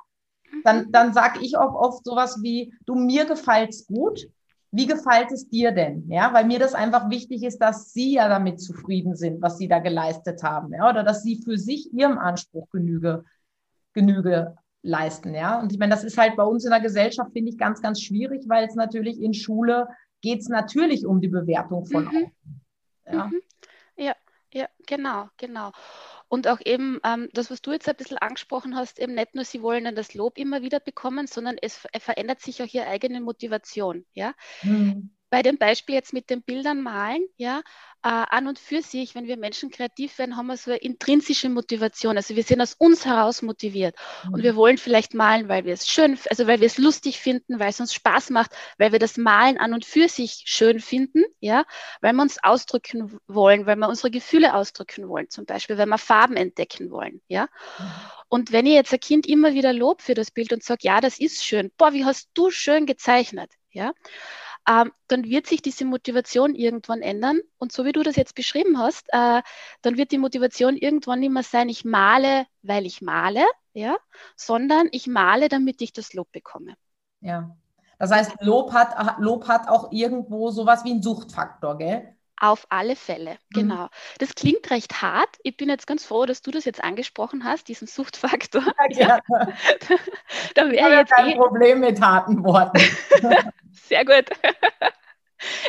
dann, 0.64 0.86
mhm. 0.86 0.92
dann 0.92 1.12
sage 1.12 1.40
ich 1.42 1.58
auch 1.58 1.74
oft 1.74 2.02
sowas 2.02 2.38
wie, 2.42 2.72
du, 2.86 2.94
mir 2.94 3.26
gefällt's 3.26 3.86
gut 3.86 4.26
wie 4.70 4.86
gefällt 4.86 5.32
es 5.32 5.48
dir 5.48 5.72
denn? 5.72 6.08
Ja, 6.10 6.32
weil 6.34 6.44
mir 6.44 6.58
das 6.58 6.74
einfach 6.74 7.08
wichtig 7.10 7.42
ist, 7.42 7.58
dass 7.58 7.92
Sie 7.92 8.14
ja 8.14 8.28
damit 8.28 8.60
zufrieden 8.60 9.16
sind, 9.16 9.40
was 9.40 9.58
Sie 9.58 9.68
da 9.68 9.78
geleistet 9.78 10.42
haben, 10.42 10.72
ja, 10.74 10.88
oder 10.88 11.02
dass 11.02 11.22
Sie 11.22 11.40
für 11.42 11.56
sich 11.56 11.92
Ihrem 11.92 12.18
Anspruch 12.18 12.68
Genüge, 12.70 13.24
Genüge 13.94 14.56
leisten, 14.82 15.34
ja. 15.34 15.58
Und 15.60 15.72
ich 15.72 15.78
meine, 15.78 15.94
das 15.94 16.04
ist 16.04 16.18
halt 16.18 16.36
bei 16.36 16.44
uns 16.44 16.64
in 16.64 16.70
der 16.70 16.80
Gesellschaft, 16.80 17.32
finde 17.32 17.50
ich, 17.50 17.58
ganz, 17.58 17.80
ganz 17.80 18.00
schwierig, 18.00 18.44
weil 18.48 18.66
es 18.66 18.74
natürlich 18.74 19.20
in 19.20 19.34
Schule 19.34 19.88
geht 20.20 20.40
es 20.40 20.48
natürlich 20.48 21.06
um 21.06 21.20
die 21.20 21.28
Bewertung 21.28 21.86
von 21.86 22.04
mhm. 22.04 22.30
Ja. 23.10 23.26
Mhm. 23.26 23.40
ja, 23.96 24.12
ja, 24.52 24.68
genau, 24.86 25.28
genau. 25.36 25.72
Und 26.28 26.46
auch 26.48 26.60
eben 26.64 27.00
ähm, 27.04 27.28
das, 27.32 27.50
was 27.50 27.62
du 27.62 27.72
jetzt 27.72 27.88
ein 27.88 27.96
bisschen 27.96 28.18
angesprochen 28.18 28.76
hast, 28.76 28.98
eben 28.98 29.14
nicht 29.14 29.34
nur, 29.34 29.44
sie 29.44 29.62
wollen 29.62 29.84
dann 29.84 29.94
das 29.96 30.14
Lob 30.14 30.38
immer 30.38 30.62
wieder 30.62 30.80
bekommen, 30.80 31.26
sondern 31.26 31.56
es 31.60 31.86
verändert 31.98 32.40
sich 32.40 32.62
auch 32.62 32.66
ihre 32.66 32.86
eigene 32.86 33.20
Motivation. 33.20 34.04
Ja? 34.14 34.34
Mhm 34.62 35.10
bei 35.30 35.42
dem 35.42 35.58
Beispiel 35.58 35.94
jetzt 35.94 36.12
mit 36.12 36.30
den 36.30 36.42
Bildern 36.42 36.82
malen, 36.82 37.26
ja, 37.36 37.62
äh, 38.04 38.08
an 38.08 38.46
und 38.46 38.58
für 38.58 38.80
sich, 38.80 39.14
wenn 39.14 39.26
wir 39.26 39.36
Menschen 39.36 39.70
kreativ 39.70 40.18
werden, 40.18 40.36
haben 40.36 40.46
wir 40.46 40.56
so 40.56 40.70
eine 40.70 40.78
intrinsische 40.78 41.48
Motivation. 41.48 42.16
Also 42.16 42.36
wir 42.36 42.44
sind 42.44 42.60
aus 42.60 42.74
uns 42.74 43.04
heraus 43.04 43.42
motiviert 43.42 43.96
mhm. 44.24 44.34
und 44.34 44.42
wir 44.42 44.54
wollen 44.54 44.78
vielleicht 44.78 45.14
malen, 45.14 45.48
weil 45.48 45.64
wir 45.64 45.74
es 45.74 45.88
schön, 45.88 46.16
also 46.30 46.46
weil 46.46 46.60
wir 46.60 46.66
es 46.66 46.78
lustig 46.78 47.18
finden, 47.18 47.58
weil 47.58 47.70
es 47.70 47.80
uns 47.80 47.92
Spaß 47.92 48.30
macht, 48.30 48.52
weil 48.78 48.92
wir 48.92 48.98
das 48.98 49.16
Malen 49.16 49.58
an 49.58 49.74
und 49.74 49.84
für 49.84 50.08
sich 50.08 50.44
schön 50.46 50.80
finden, 50.80 51.24
ja, 51.40 51.64
weil 52.00 52.12
wir 52.12 52.22
uns 52.22 52.42
ausdrücken 52.42 53.18
wollen, 53.26 53.66
weil 53.66 53.76
wir 53.76 53.88
unsere 53.88 54.10
Gefühle 54.10 54.54
ausdrücken 54.54 55.08
wollen, 55.08 55.28
zum 55.28 55.44
Beispiel, 55.44 55.76
weil 55.76 55.86
wir 55.86 55.98
Farben 55.98 56.36
entdecken 56.36 56.90
wollen, 56.90 57.20
ja. 57.26 57.48
Mhm. 57.78 57.84
Und 58.30 58.52
wenn 58.52 58.66
ihr 58.66 58.74
jetzt 58.74 58.92
ein 58.92 59.00
Kind 59.00 59.26
immer 59.26 59.54
wieder 59.54 59.72
lobt 59.72 60.02
für 60.02 60.14
das 60.14 60.30
Bild 60.30 60.52
und 60.52 60.62
sagt, 60.62 60.84
ja, 60.84 61.00
das 61.00 61.18
ist 61.18 61.44
schön, 61.44 61.72
boah, 61.78 61.92
wie 61.92 62.04
hast 62.04 62.28
du 62.34 62.50
schön 62.50 62.86
gezeichnet, 62.86 63.50
ja, 63.70 63.92
ähm, 64.68 64.92
dann 65.08 65.24
wird 65.24 65.46
sich 65.46 65.62
diese 65.62 65.84
Motivation 65.84 66.54
irgendwann 66.54 67.00
ändern. 67.00 67.40
Und 67.58 67.72
so 67.72 67.84
wie 67.84 67.92
du 67.92 68.02
das 68.02 68.16
jetzt 68.16 68.34
beschrieben 68.34 68.78
hast, 68.78 69.08
äh, 69.08 69.42
dann 69.82 69.96
wird 69.96 70.12
die 70.12 70.18
Motivation 70.18 70.76
irgendwann 70.76 71.20
nicht 71.20 71.32
mehr 71.32 71.42
sein, 71.42 71.68
ich 71.68 71.84
male, 71.84 72.46
weil 72.62 72.84
ich 72.84 73.00
male, 73.00 73.44
ja, 73.72 73.96
sondern 74.36 74.88
ich 74.92 75.06
male, 75.06 75.48
damit 75.48 75.80
ich 75.80 75.92
das 75.92 76.12
Lob 76.12 76.30
bekomme. 76.32 76.74
Ja. 77.20 77.56
Das 77.98 78.12
heißt, 78.12 78.42
Lob 78.42 78.72
hat, 78.72 79.18
Lob 79.18 79.48
hat 79.48 79.68
auch 79.68 79.90
irgendwo 79.90 80.50
sowas 80.50 80.84
wie 80.84 80.92
einen 80.92 81.02
Suchtfaktor, 81.02 81.78
gell? 81.78 82.14
Auf 82.40 82.66
alle 82.68 82.94
Fälle, 82.94 83.32
mhm. 83.50 83.60
genau. 83.60 83.88
Das 84.18 84.34
klingt 84.34 84.70
recht 84.70 85.02
hart. 85.02 85.28
Ich 85.42 85.56
bin 85.56 85.68
jetzt 85.68 85.86
ganz 85.86 86.04
froh, 86.04 86.24
dass 86.24 86.42
du 86.42 86.50
das 86.50 86.64
jetzt 86.64 86.82
angesprochen 86.82 87.44
hast, 87.44 87.68
diesen 87.68 87.88
Suchtfaktor. 87.88 88.62
Ja, 88.90 89.18
ja. 89.28 89.48
da 90.54 90.70
wäre 90.70 90.94
jetzt 90.98 91.12
kein 91.12 91.30
eh... 91.30 91.36
Problem 91.36 91.80
mit 91.80 92.00
harten 92.00 92.44
Worten. 92.44 92.80
Sehr 93.72 94.04
gut. 94.04 94.26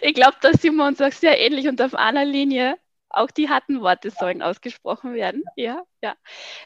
Ich 0.02 0.14
glaube, 0.14 0.38
da 0.42 0.52
sind 0.54 0.76
wir 0.76 0.86
uns 0.86 1.00
auch 1.00 1.12
sehr 1.12 1.40
ähnlich 1.40 1.68
und 1.68 1.82
auf 1.82 1.94
einer 1.94 2.26
Linie. 2.26 2.78
Auch 3.12 3.32
die 3.32 3.50
harten 3.50 3.82
Worte 3.82 4.12
sollen 4.12 4.42
ausgesprochen 4.42 5.14
werden. 5.14 5.44
Ja, 5.56 5.84
ja. 6.02 6.16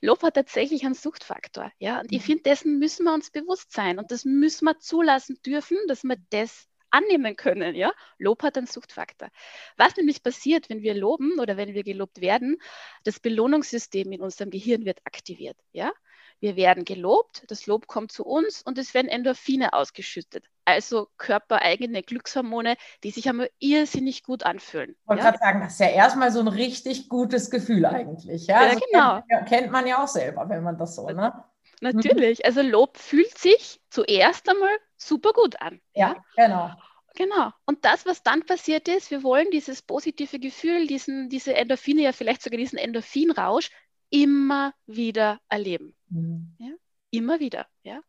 Lob 0.02 0.24
hat 0.24 0.34
tatsächlich 0.34 0.86
einen 0.86 0.94
Suchtfaktor. 0.94 1.72
Ja, 1.80 2.00
und 2.00 2.12
ich 2.12 2.22
mhm. 2.22 2.26
finde, 2.26 2.44
dessen 2.44 2.80
müssen 2.80 3.06
wir 3.06 3.14
uns 3.14 3.32
bewusst 3.32 3.72
sein 3.72 4.00
und 4.00 4.12
das 4.12 4.26
müssen 4.26 4.66
wir 4.66 4.80
zulassen 4.80 5.40
dürfen, 5.46 5.78
dass 5.88 6.04
wir 6.04 6.18
das 6.32 6.68
annehmen 6.94 7.36
können. 7.36 7.76
Ja? 7.76 7.92
Lob 8.18 8.44
hat 8.44 8.58
einen 8.58 8.68
Suchtfaktor. 8.68 9.30
Was 9.78 9.98
nämlich 9.98 10.24
passiert, 10.24 10.70
wenn 10.70 10.82
wir 10.82 10.94
loben 10.94 11.40
oder 11.40 11.58
wenn 11.58 11.74
wir 11.74 11.84
gelobt 11.84 12.22
werden, 12.22 12.58
das 13.04 13.20
Belohnungssystem 13.20 14.12
in 14.12 14.22
unserem 14.22 14.52
Gehirn 14.52 14.86
wird 14.86 15.00
aktiviert. 15.06 15.58
Ja? 15.72 15.92
Wir 16.40 16.56
werden 16.56 16.84
gelobt, 16.84 17.46
das 17.48 17.68
Lob 17.68 17.88
kommt 17.88 18.12
zu 18.12 18.26
uns 18.26 18.62
und 18.62 18.78
es 18.78 18.94
werden 18.94 19.08
Endorphine 19.08 19.72
ausgeschüttet. 19.74 20.50
Also 20.66 21.08
körpereigene 21.18 22.04
Glückshormone, 22.04 22.76
die 23.04 23.12
sich 23.12 23.30
einmal 23.30 23.50
irrsinnig 23.60 24.24
gut 24.24 24.44
anfühlen. 24.44 24.96
Ich 25.02 25.08
wollte 25.08 25.24
ja? 25.24 25.30
gerade 25.30 25.40
sagen, 25.40 25.62
das 25.62 25.74
ist 25.74 25.80
ja 25.80 25.88
erstmal 25.88 26.32
so 26.32 26.42
ein 26.42 26.50
richtig 26.50 27.08
gutes 27.08 27.50
Gefühl 27.50 27.86
eigentlich. 27.86 28.48
Ja, 28.48 28.62
ja 28.62 28.70
also 28.70 28.82
genau. 28.92 29.22
Kennt, 29.30 29.48
kennt, 29.48 29.72
man 29.72 29.88
ja 29.88 30.04
auch 30.04 30.08
selber, 30.08 30.50
wenn 30.50 30.64
man 30.64 30.78
das 30.78 30.96
so, 30.96 31.08
ne? 31.08 31.34
Natürlich. 31.82 32.46
Also 32.46 32.62
Lob 32.62 32.98
fühlt 32.98 33.38
sich 33.38 33.82
zuerst 33.89 34.50
einmal 34.50 34.77
super 34.98 35.34
gut 35.34 35.60
an. 35.62 35.82
Ja, 35.94 36.15
ja? 36.36 36.48
genau. 36.48 36.72
Genau. 37.15 37.51
Und 37.65 37.86
das, 37.86 38.06
was 38.06 38.24
dann 38.24 38.44
passiert 38.46 38.88
ist, 38.88 39.12
wir 39.12 39.24
wollen 39.24 39.51
dieses 39.51 39.82
positive 39.84 40.39
Gefühl, 40.39 40.88
diesen, 40.88 41.30
diese 41.30 41.53
Endorphine, 41.53 42.01
ja 42.01 42.12
vielleicht 42.12 42.42
sogar 42.42 42.58
diesen 42.58 42.80
Endorphinrausch, 42.80 43.70
immer 44.10 44.74
wieder 44.86 45.39
erleben. 45.50 45.96
Mhm. 46.10 46.56
Ja? 46.60 46.72
Immer 47.12 47.39
wieder. 47.39 47.68
Ja? 47.84 48.01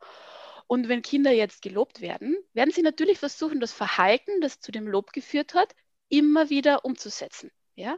Und 0.66 0.88
wenn 0.88 1.02
Kinder 1.02 1.32
jetzt 1.32 1.60
gelobt 1.60 2.00
werden, 2.00 2.36
werden 2.54 2.70
sie 2.70 2.82
natürlich 2.82 3.18
versuchen, 3.18 3.60
das 3.60 3.72
Verhalten, 3.72 4.40
das 4.40 4.60
zu 4.60 4.72
dem 4.72 4.88
Lob 4.88 5.12
geführt 5.12 5.54
hat, 5.54 5.74
immer 6.08 6.48
wieder 6.48 6.84
umzusetzen. 6.84 7.50
Ja? 7.74 7.96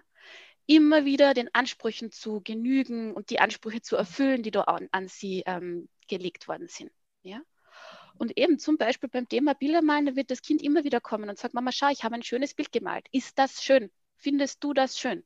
Immer 0.67 1.05
wieder 1.05 1.35
den 1.35 1.55
Ansprüchen 1.55 2.11
zu 2.11 2.41
genügen 2.43 3.13
und 3.13 3.31
die 3.31 3.39
Ansprüche 3.39 3.83
zu 3.83 3.97
erfüllen, 3.97 4.43
die 4.43 4.51
da 4.51 4.63
an, 4.63 4.89
an 4.91 5.09
sie 5.09 5.43
ähm, 5.47 5.89
gelegt 6.09 6.49
worden 6.49 6.69
sind. 6.69 6.91
Ja? 7.23 7.41
Und 8.19 8.37
eben 8.37 8.59
zum 8.59 8.77
Beispiel 8.79 9.09
beim 9.09 9.29
Thema 9.29 9.55
Bildermalen, 9.55 10.07
da 10.07 10.17
wird 10.17 10.31
das 10.31 10.43
Kind 10.43 10.63
immer 10.63 10.85
wieder 10.85 11.01
kommen 11.01 11.29
und 11.29 11.39
sagt, 11.39 11.55
Mama, 11.55 11.71
schau, 11.73 11.89
ich 11.91 12.03
habe 12.03 12.15
ein 12.15 12.23
schönes 12.23 12.55
Bild 12.55 12.73
gemalt. 12.73 13.07
Ist 13.13 13.39
das 13.39 13.63
schön? 13.63 13.91
Findest 14.17 14.65
du 14.65 14.73
das 14.73 14.99
schön? 14.99 15.25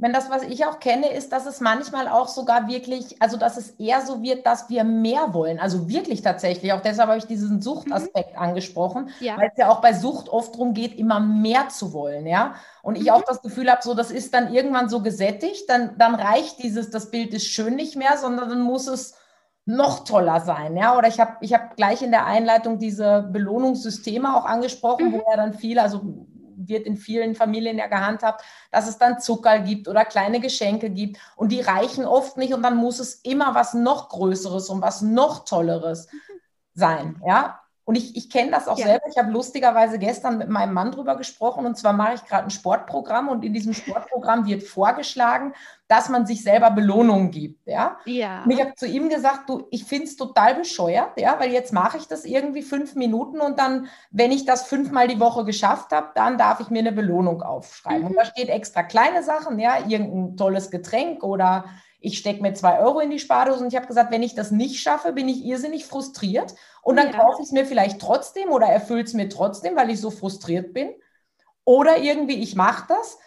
Wenn 0.00 0.14
das, 0.14 0.30
was 0.30 0.42
ich 0.44 0.64
auch 0.64 0.80
kenne, 0.80 1.12
ist, 1.12 1.30
dass 1.30 1.44
es 1.44 1.60
manchmal 1.60 2.08
auch 2.08 2.28
sogar 2.28 2.68
wirklich, 2.68 3.20
also 3.20 3.36
dass 3.36 3.58
es 3.58 3.72
eher 3.72 4.00
so 4.00 4.22
wird, 4.22 4.46
dass 4.46 4.70
wir 4.70 4.82
mehr 4.82 5.34
wollen. 5.34 5.60
Also 5.60 5.90
wirklich 5.90 6.22
tatsächlich. 6.22 6.72
Auch 6.72 6.80
deshalb 6.80 7.10
habe 7.10 7.18
ich 7.18 7.26
diesen 7.26 7.60
Suchtaspekt 7.60 8.32
mhm. 8.32 8.42
angesprochen, 8.42 9.10
ja. 9.20 9.36
weil 9.36 9.50
es 9.52 9.58
ja 9.58 9.68
auch 9.68 9.82
bei 9.82 9.92
Sucht 9.92 10.30
oft 10.30 10.54
darum 10.54 10.72
geht, 10.72 10.98
immer 10.98 11.20
mehr 11.20 11.68
zu 11.68 11.92
wollen, 11.92 12.26
ja. 12.26 12.54
Und 12.82 12.96
ich 12.96 13.04
mhm. 13.04 13.10
auch 13.10 13.22
das 13.22 13.42
Gefühl 13.42 13.70
habe, 13.70 13.82
so 13.82 13.92
das 13.92 14.10
ist 14.10 14.32
dann 14.32 14.54
irgendwann 14.54 14.88
so 14.88 15.02
gesättigt, 15.02 15.68
dann, 15.68 15.98
dann 15.98 16.14
reicht 16.14 16.62
dieses, 16.62 16.88
das 16.88 17.10
Bild 17.10 17.34
ist 17.34 17.46
schön 17.46 17.76
nicht 17.76 17.94
mehr, 17.94 18.16
sondern 18.16 18.48
dann 18.48 18.62
muss 18.62 18.86
es 18.86 19.16
noch 19.66 20.04
toller 20.04 20.40
sein, 20.40 20.78
ja. 20.78 20.96
Oder 20.96 21.08
ich 21.08 21.20
habe 21.20 21.36
ich 21.42 21.52
hab 21.52 21.76
gleich 21.76 22.00
in 22.00 22.10
der 22.10 22.24
Einleitung 22.24 22.78
diese 22.78 23.28
Belohnungssysteme 23.30 24.34
auch 24.34 24.46
angesprochen, 24.46 25.08
mhm. 25.08 25.12
wo 25.12 25.16
ja 25.30 25.36
dann 25.36 25.52
viel, 25.52 25.78
also 25.78 26.26
wird 26.68 26.86
in 26.86 26.96
vielen 26.96 27.34
Familien 27.34 27.78
ja 27.78 27.86
gehandhabt, 27.86 28.44
dass 28.70 28.88
es 28.88 28.98
dann 28.98 29.20
Zucker 29.20 29.60
gibt 29.60 29.88
oder 29.88 30.04
kleine 30.04 30.40
Geschenke 30.40 30.90
gibt 30.90 31.18
und 31.36 31.52
die 31.52 31.60
reichen 31.60 32.04
oft 32.04 32.36
nicht 32.36 32.54
und 32.54 32.62
dann 32.62 32.76
muss 32.76 32.98
es 32.98 33.14
immer 33.14 33.54
was 33.54 33.74
noch 33.74 34.08
Größeres 34.08 34.68
und 34.68 34.82
was 34.82 35.02
noch 35.02 35.44
Tolleres 35.44 36.08
sein, 36.74 37.20
ja. 37.26 37.60
Und 37.90 37.96
ich, 37.96 38.14
ich 38.14 38.30
kenne 38.30 38.52
das 38.52 38.68
auch 38.68 38.78
ja. 38.78 38.86
selber. 38.86 39.08
Ich 39.10 39.18
habe 39.18 39.32
lustigerweise 39.32 39.98
gestern 39.98 40.38
mit 40.38 40.48
meinem 40.48 40.72
Mann 40.72 40.92
drüber 40.92 41.16
gesprochen. 41.16 41.66
Und 41.66 41.76
zwar 41.76 41.92
mache 41.92 42.14
ich 42.14 42.24
gerade 42.24 42.44
ein 42.44 42.50
Sportprogramm 42.50 43.26
und 43.26 43.44
in 43.44 43.52
diesem 43.52 43.74
Sportprogramm 43.74 44.46
wird 44.46 44.62
vorgeschlagen, 44.62 45.54
dass 45.88 46.08
man 46.08 46.24
sich 46.24 46.44
selber 46.44 46.70
Belohnungen 46.70 47.32
gibt. 47.32 47.66
Ja. 47.66 47.98
ja. 48.04 48.44
Und 48.44 48.52
ich 48.52 48.60
habe 48.60 48.76
zu 48.76 48.86
ihm 48.86 49.08
gesagt, 49.08 49.48
du, 49.48 49.66
ich 49.72 49.82
finde 49.82 50.04
es 50.04 50.14
total 50.14 50.54
bescheuert, 50.54 51.18
ja, 51.20 51.34
weil 51.40 51.50
jetzt 51.50 51.72
mache 51.72 51.98
ich 51.98 52.06
das 52.06 52.24
irgendwie 52.24 52.62
fünf 52.62 52.94
Minuten 52.94 53.40
und 53.40 53.58
dann, 53.58 53.88
wenn 54.12 54.30
ich 54.30 54.44
das 54.44 54.68
fünfmal 54.68 55.08
die 55.08 55.18
Woche 55.18 55.44
geschafft 55.44 55.90
habe, 55.90 56.10
dann 56.14 56.38
darf 56.38 56.60
ich 56.60 56.70
mir 56.70 56.78
eine 56.78 56.92
Belohnung 56.92 57.42
aufschreiben. 57.42 58.02
Mhm. 58.02 58.06
Und 58.10 58.14
da 58.14 58.24
steht 58.24 58.50
extra 58.50 58.84
kleine 58.84 59.24
Sachen, 59.24 59.58
ja, 59.58 59.78
irgendein 59.84 60.36
tolles 60.36 60.70
Getränk 60.70 61.24
oder 61.24 61.64
ich 62.00 62.18
stecke 62.18 62.42
mir 62.42 62.54
zwei 62.54 62.80
Euro 62.80 63.00
in 63.00 63.10
die 63.10 63.18
Spardose 63.18 63.62
und 63.62 63.68
ich 63.68 63.76
habe 63.76 63.86
gesagt, 63.86 64.10
wenn 64.10 64.22
ich 64.22 64.34
das 64.34 64.50
nicht 64.50 64.80
schaffe, 64.80 65.12
bin 65.12 65.28
ich 65.28 65.44
irrsinnig 65.44 65.84
frustriert 65.84 66.54
und 66.82 66.96
dann 66.96 67.12
ja. 67.12 67.18
kaufe 67.18 67.42
ich 67.42 67.46
es 67.46 67.52
mir 67.52 67.66
vielleicht 67.66 68.00
trotzdem 68.00 68.50
oder 68.50 68.66
erfüllt 68.66 69.08
es 69.08 69.14
mir 69.14 69.28
trotzdem, 69.28 69.76
weil 69.76 69.90
ich 69.90 70.00
so 70.00 70.10
frustriert 70.10 70.72
bin. 70.72 70.94
Oder 71.64 71.98
irgendwie, 71.98 72.42
ich 72.42 72.56
mache 72.56 72.86
das 72.88 73.18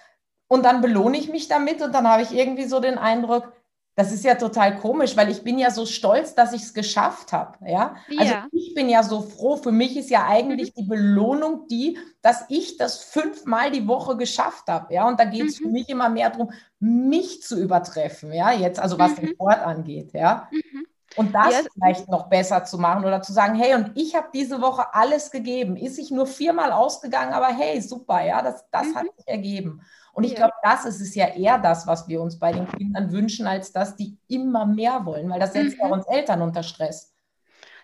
und 0.47 0.65
dann 0.65 0.81
belohne 0.81 1.17
ich 1.17 1.29
mich 1.29 1.47
damit 1.47 1.81
und 1.81 1.93
dann 1.93 2.07
habe 2.07 2.23
ich 2.23 2.31
irgendwie 2.31 2.65
so 2.65 2.79
den 2.79 2.97
Eindruck, 2.97 3.53
das 3.95 4.11
ist 4.11 4.23
ja 4.23 4.35
total 4.35 4.77
komisch, 4.77 5.15
weil 5.15 5.29
ich 5.29 5.43
bin 5.43 5.59
ja 5.59 5.69
so 5.69 5.85
stolz, 5.85 6.33
dass 6.33 6.53
ich 6.53 6.63
es 6.63 6.73
geschafft 6.73 7.31
habe. 7.31 7.57
Ja? 7.69 7.95
Also 8.17 8.33
ja. 8.33 8.47
ich 8.51 8.73
bin 8.73 8.89
ja 8.89 9.03
so 9.03 9.21
froh. 9.21 9.55
Für 9.57 9.71
mich 9.71 9.95
ist 9.95 10.09
ja 10.09 10.25
eigentlich 10.25 10.75
mhm. 10.75 10.81
die 10.81 10.87
Belohnung 10.87 11.67
die, 11.67 11.99
dass 12.21 12.45
ich 12.49 12.77
das 12.77 13.03
fünfmal 13.03 13.69
die 13.69 13.87
Woche 13.87 14.17
geschafft 14.17 14.67
habe. 14.67 14.93
Ja? 14.93 15.07
Und 15.07 15.19
da 15.19 15.25
geht 15.25 15.47
es 15.47 15.59
mhm. 15.59 15.65
für 15.65 15.69
mich 15.69 15.89
immer 15.89 16.09
mehr 16.09 16.31
darum, 16.31 16.51
mich 16.79 17.43
zu 17.43 17.59
übertreffen. 17.59 18.33
Ja, 18.33 18.51
jetzt, 18.51 18.79
also 18.79 18.97
was 18.97 19.11
mhm. 19.11 19.15
den 19.17 19.27
Sport 19.29 19.59
angeht. 19.59 20.13
Ja. 20.13 20.49
Mhm. 20.51 20.87
Und 21.15 21.35
das 21.35 21.51
ja. 21.51 21.59
vielleicht 21.73 22.09
noch 22.09 22.27
besser 22.29 22.63
zu 22.63 22.79
machen 22.79 23.05
oder 23.05 23.21
zu 23.21 23.33
sagen, 23.33 23.53
hey, 23.53 23.75
und 23.75 23.91
ich 23.95 24.15
habe 24.15 24.29
diese 24.33 24.61
Woche 24.61 24.93
alles 24.95 25.29
gegeben. 25.29 25.77
Ist 25.77 25.99
ich 25.99 26.09
nur 26.09 26.25
viermal 26.25 26.71
ausgegangen, 26.71 27.33
aber 27.33 27.47
hey, 27.47 27.79
super, 27.81 28.25
ja, 28.25 28.41
das, 28.41 28.65
das 28.71 28.95
hat 28.95 29.03
mhm. 29.03 29.09
sich 29.17 29.27
ergeben. 29.27 29.81
Und 30.13 30.23
ich 30.23 30.31
ja. 30.31 30.37
glaube, 30.37 30.53
das 30.61 30.85
ist 30.85 31.01
es 31.01 31.15
ja 31.15 31.27
eher 31.27 31.57
das, 31.57 31.87
was 31.87 32.07
wir 32.07 32.21
uns 32.21 32.37
bei 32.39 32.51
den 32.51 32.67
Kindern 32.67 33.11
wünschen, 33.11 33.47
als 33.47 33.71
dass 33.71 33.95
die 33.95 34.17
immer 34.27 34.65
mehr 34.65 35.05
wollen, 35.05 35.29
weil 35.29 35.39
das 35.39 35.53
setzt 35.53 35.77
mhm. 35.77 35.81
ja 35.81 35.87
uns 35.87 36.05
Eltern 36.07 36.41
unter 36.41 36.63
Stress. 36.63 37.13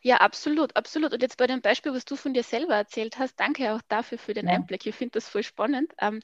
Ja, 0.02 0.18
absolut, 0.18 0.76
absolut. 0.78 1.12
Und 1.12 1.22
jetzt 1.22 1.38
bei 1.38 1.48
dem 1.48 1.62
Beispiel, 1.62 1.94
was 1.94 2.06
du 2.06 2.16
von 2.16 2.34
dir 2.34 2.44
selber 2.44 2.76
erzählt 2.76 3.20
hast, 3.20 3.40
danke 3.40 3.74
auch 3.74 3.82
dafür 3.90 4.18
für 4.18 4.34
den 4.34 4.48
ja. 4.48 4.54
Einblick. 4.54 4.86
Ich 4.86 4.96
finde 4.96 5.14
das 5.14 5.28
voll 5.28 5.44
spannend. 5.44 5.92
Ähm, 6.00 6.22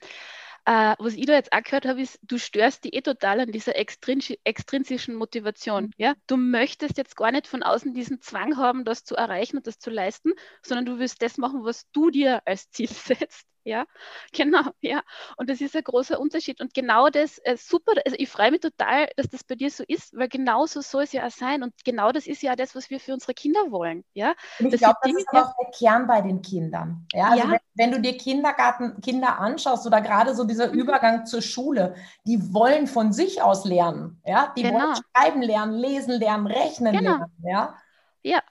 äh, 0.65 0.95
was 0.97 1.13
ich 1.13 1.25
da 1.25 1.33
jetzt 1.33 1.51
auch 1.51 1.62
gehört 1.62 1.85
habe, 1.85 2.01
ist, 2.01 2.19
du 2.24 2.38
störst 2.38 2.83
die 2.83 2.93
eh 2.95 3.01
total 3.01 3.41
an 3.41 3.51
dieser 3.51 3.75
extrinsischen 3.75 5.15
Motivation. 5.15 5.85
Mhm. 5.85 5.93
Ja? 5.97 6.13
Du 6.27 6.38
möchtest 6.38 6.97
jetzt 6.97 7.15
gar 7.15 7.31
nicht 7.31 7.47
von 7.47 7.63
außen 7.63 7.93
diesen 7.93 8.21
Zwang 8.21 8.57
haben, 8.57 8.85
das 8.85 9.03
zu 9.03 9.15
erreichen 9.15 9.57
und 9.57 9.67
das 9.67 9.79
zu 9.79 9.89
leisten, 9.89 10.33
sondern 10.63 10.85
du 10.85 11.00
willst 11.00 11.21
das 11.21 11.38
machen, 11.38 11.63
was 11.63 11.89
du 11.91 12.09
dir 12.09 12.41
als 12.45 12.69
Ziel 12.71 12.88
setzt. 12.89 13.45
Ja, 13.65 13.86
genau, 14.31 14.62
ja. 14.79 15.01
Und 15.38 15.50
das 15.50 15.60
ist 15.60 15.75
ein 15.75 15.84
großer 15.84 16.19
Unterschied. 16.19 16.62
Und 16.62 16.74
genau 16.74 17.10
das, 17.10 17.39
äh, 17.39 17.57
super, 17.57 17.93
also 18.05 18.15
ich 18.17 18.29
freue 18.29 18.51
mich 18.51 18.62
total, 18.62 19.10
dass 19.17 19.27
das 19.27 19.43
bei 19.43 19.55
dir 19.55 19.72
so 19.72 19.84
ist, 19.88 20.15
weil 20.15 20.29
genau 20.29 20.67
so 20.67 20.81
soll 20.81 21.03
es 21.03 21.12
ja 21.12 21.25
auch 21.25 21.31
sein. 21.31 21.63
Und 21.63 21.74
genau 21.84 22.12
das 22.12 22.27
ist 22.27 22.43
ja 22.43 22.55
das, 22.55 22.75
was 22.75 22.89
wir 22.89 23.00
für 23.00 23.13
unsere 23.13 23.34
Kinder 23.34 23.72
wollen. 23.72 24.05
Ja? 24.13 24.36
Und 24.60 24.72
ich 24.74 24.79
glaube, 24.79 24.98
das 25.01 25.12
ist 25.13 25.27
auch 25.31 25.53
der 25.60 25.72
Kern 25.77 26.05
bei 26.05 26.22
den 26.22 26.41
Kindern. 26.43 27.07
Ja, 27.12 27.29
also 27.29 27.43
ja. 27.43 27.51
Wenn, 27.51 27.60
wenn, 27.74 27.91
du 27.91 28.01
dir 28.01 28.17
Kindergarten, 28.17 29.01
Kinder 29.01 29.39
anschaust 29.39 29.88
oder 29.88 30.00
gerade 30.00 30.36
so 30.36 30.43
dieser 30.43 30.67
mhm. 30.67 30.79
Übergang 30.79 31.25
zur 31.25 31.41
Schule, 31.41 31.95
die 32.25 32.53
wollen 32.53 32.86
von 32.86 33.13
sich 33.13 33.41
aus 33.41 33.65
lernen. 33.65 34.22
Ja, 34.25 34.53
die 34.55 34.62
genau. 34.62 34.79
wollen 34.79 34.95
schreiben 34.95 35.41
lernen, 35.41 35.74
lesen 35.74 36.19
lernen, 36.19 36.45
rechnen 36.45 36.95
genau. 36.95 37.12
lernen. 37.12 37.31
Ja. 37.43 37.77
Ja, 38.22 38.41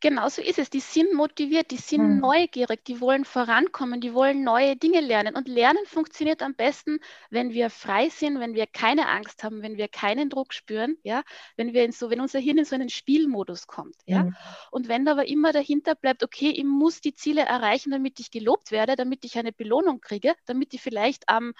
Genauso 0.00 0.42
ist 0.42 0.58
es. 0.58 0.70
Die 0.70 0.80
sind 0.80 1.12
motiviert, 1.12 1.70
die 1.70 1.76
sind 1.76 2.02
hm. 2.02 2.18
neugierig, 2.20 2.84
die 2.84 3.00
wollen 3.00 3.24
vorankommen, 3.24 4.00
die 4.00 4.14
wollen 4.14 4.44
neue 4.44 4.76
Dinge 4.76 5.00
lernen. 5.00 5.34
Und 5.34 5.48
Lernen 5.48 5.84
funktioniert 5.86 6.42
am 6.42 6.54
besten, 6.54 7.00
wenn 7.30 7.52
wir 7.52 7.68
frei 7.68 8.08
sind, 8.08 8.38
wenn 8.38 8.54
wir 8.54 8.66
keine 8.66 9.08
Angst 9.08 9.42
haben, 9.42 9.62
wenn 9.62 9.76
wir 9.76 9.88
keinen 9.88 10.30
Druck 10.30 10.52
spüren, 10.52 10.96
ja, 11.02 11.22
wenn 11.56 11.72
wir 11.72 11.84
in 11.84 11.92
so, 11.92 12.10
wenn 12.10 12.20
unser 12.20 12.38
Hirn 12.38 12.58
in 12.58 12.64
so 12.64 12.76
einen 12.76 12.90
Spielmodus 12.90 13.66
kommt, 13.66 13.96
ja. 14.06 14.20
Hm. 14.20 14.36
Und 14.70 14.88
wenn 14.88 15.08
aber 15.08 15.26
immer 15.26 15.52
dahinter 15.52 15.94
bleibt, 15.94 16.22
okay, 16.22 16.50
ich 16.50 16.64
muss 16.64 17.00
die 17.00 17.14
Ziele 17.14 17.42
erreichen, 17.42 17.90
damit 17.90 18.20
ich 18.20 18.30
gelobt 18.30 18.70
werde, 18.70 18.94
damit 18.94 19.24
ich 19.24 19.36
eine 19.38 19.52
Belohnung 19.52 20.00
kriege, 20.00 20.34
damit 20.46 20.74
ich 20.74 20.80
vielleicht 20.80 21.28
am 21.28 21.54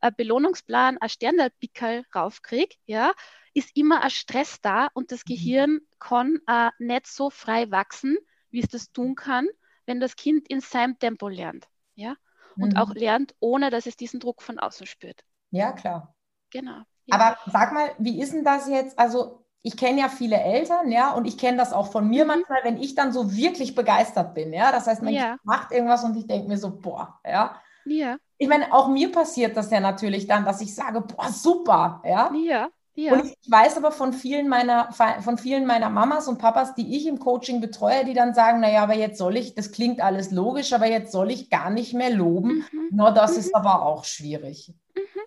äh, 0.00 0.10
Belohnungsplan 0.16 0.98
ein 0.98 1.08
Sternalpickel 1.08 2.04
raufkriege, 2.14 2.74
ja, 2.86 3.12
ist 3.54 3.76
immer 3.76 4.02
ein 4.02 4.10
Stress 4.10 4.60
da 4.60 4.88
und 4.94 5.12
das 5.12 5.20
mhm. 5.20 5.34
Gehirn 5.34 5.80
kann 5.98 6.40
äh, 6.46 6.70
nicht 6.78 7.06
so 7.06 7.30
frei 7.30 7.70
wachsen, 7.70 8.18
wie 8.50 8.60
es 8.60 8.68
das 8.68 8.92
tun 8.92 9.14
kann, 9.14 9.48
wenn 9.86 10.00
das 10.00 10.16
Kind 10.16 10.48
in 10.48 10.60
seinem 10.60 10.98
Tempo 10.98 11.28
lernt. 11.28 11.68
Ja? 11.94 12.16
Und 12.56 12.74
mhm. 12.74 12.78
auch 12.78 12.94
lernt, 12.94 13.34
ohne 13.40 13.70
dass 13.70 13.86
es 13.86 13.96
diesen 13.96 14.20
Druck 14.20 14.42
von 14.42 14.58
außen 14.58 14.86
spürt. 14.86 15.24
Ja, 15.50 15.72
klar. 15.72 16.14
Genau. 16.50 16.82
Ja. 17.06 17.16
Aber 17.16 17.36
sag 17.46 17.72
mal, 17.72 17.90
wie 17.98 18.20
ist 18.20 18.32
denn 18.32 18.44
das 18.44 18.68
jetzt? 18.68 18.98
Also, 18.98 19.44
ich 19.62 19.76
kenne 19.76 20.00
ja 20.00 20.08
viele 20.08 20.36
Eltern, 20.36 20.92
ja, 20.92 21.12
und 21.12 21.24
ich 21.26 21.38
kenne 21.38 21.56
das 21.56 21.72
auch 21.72 21.90
von 21.90 22.08
mir 22.08 22.24
mhm. 22.24 22.28
manchmal, 22.28 22.60
wenn 22.64 22.76
ich 22.76 22.94
dann 22.94 23.12
so 23.12 23.34
wirklich 23.34 23.74
begeistert 23.74 24.34
bin, 24.34 24.52
ja. 24.52 24.72
Das 24.72 24.86
heißt, 24.86 25.02
man 25.02 25.14
ja. 25.14 25.36
macht 25.42 25.72
irgendwas 25.72 26.04
und 26.04 26.16
ich 26.16 26.26
denke 26.26 26.48
mir 26.48 26.58
so, 26.58 26.78
boah, 26.78 27.20
ja. 27.24 27.60
Ja. 27.86 28.16
Ich 28.38 28.48
meine, 28.48 28.72
auch 28.72 28.88
mir 28.88 29.12
passiert 29.12 29.56
das 29.56 29.70
ja 29.70 29.80
natürlich 29.80 30.26
dann, 30.26 30.44
dass 30.44 30.60
ich 30.60 30.74
sage, 30.74 31.00
boah, 31.00 31.28
super, 31.30 32.02
ja. 32.04 32.30
Ja. 32.34 32.68
Ja. 32.96 33.14
Und 33.14 33.24
ich 33.24 33.50
weiß 33.50 33.76
aber 33.76 33.90
von 33.90 34.12
vielen 34.12 34.48
meiner, 34.48 34.92
von 34.92 35.36
vielen 35.36 35.66
meiner 35.66 35.90
Mamas 35.90 36.28
und 36.28 36.38
Papas, 36.38 36.76
die 36.76 36.96
ich 36.96 37.06
im 37.06 37.18
Coaching 37.18 37.60
betreue, 37.60 38.04
die 38.04 38.14
dann 38.14 38.34
sagen, 38.34 38.60
naja, 38.60 38.84
aber 38.84 38.94
jetzt 38.94 39.18
soll 39.18 39.36
ich, 39.36 39.56
das 39.56 39.72
klingt 39.72 40.00
alles 40.00 40.30
logisch, 40.30 40.72
aber 40.72 40.86
jetzt 40.86 41.10
soll 41.10 41.32
ich 41.32 41.50
gar 41.50 41.70
nicht 41.70 41.92
mehr 41.92 42.10
loben. 42.10 42.64
Mhm. 42.70 42.88
Nur 42.92 43.10
das 43.10 43.32
mhm. 43.32 43.38
ist 43.40 43.54
aber 43.54 43.84
auch 43.84 44.04
schwierig. 44.04 44.72
Mhm. 44.94 45.20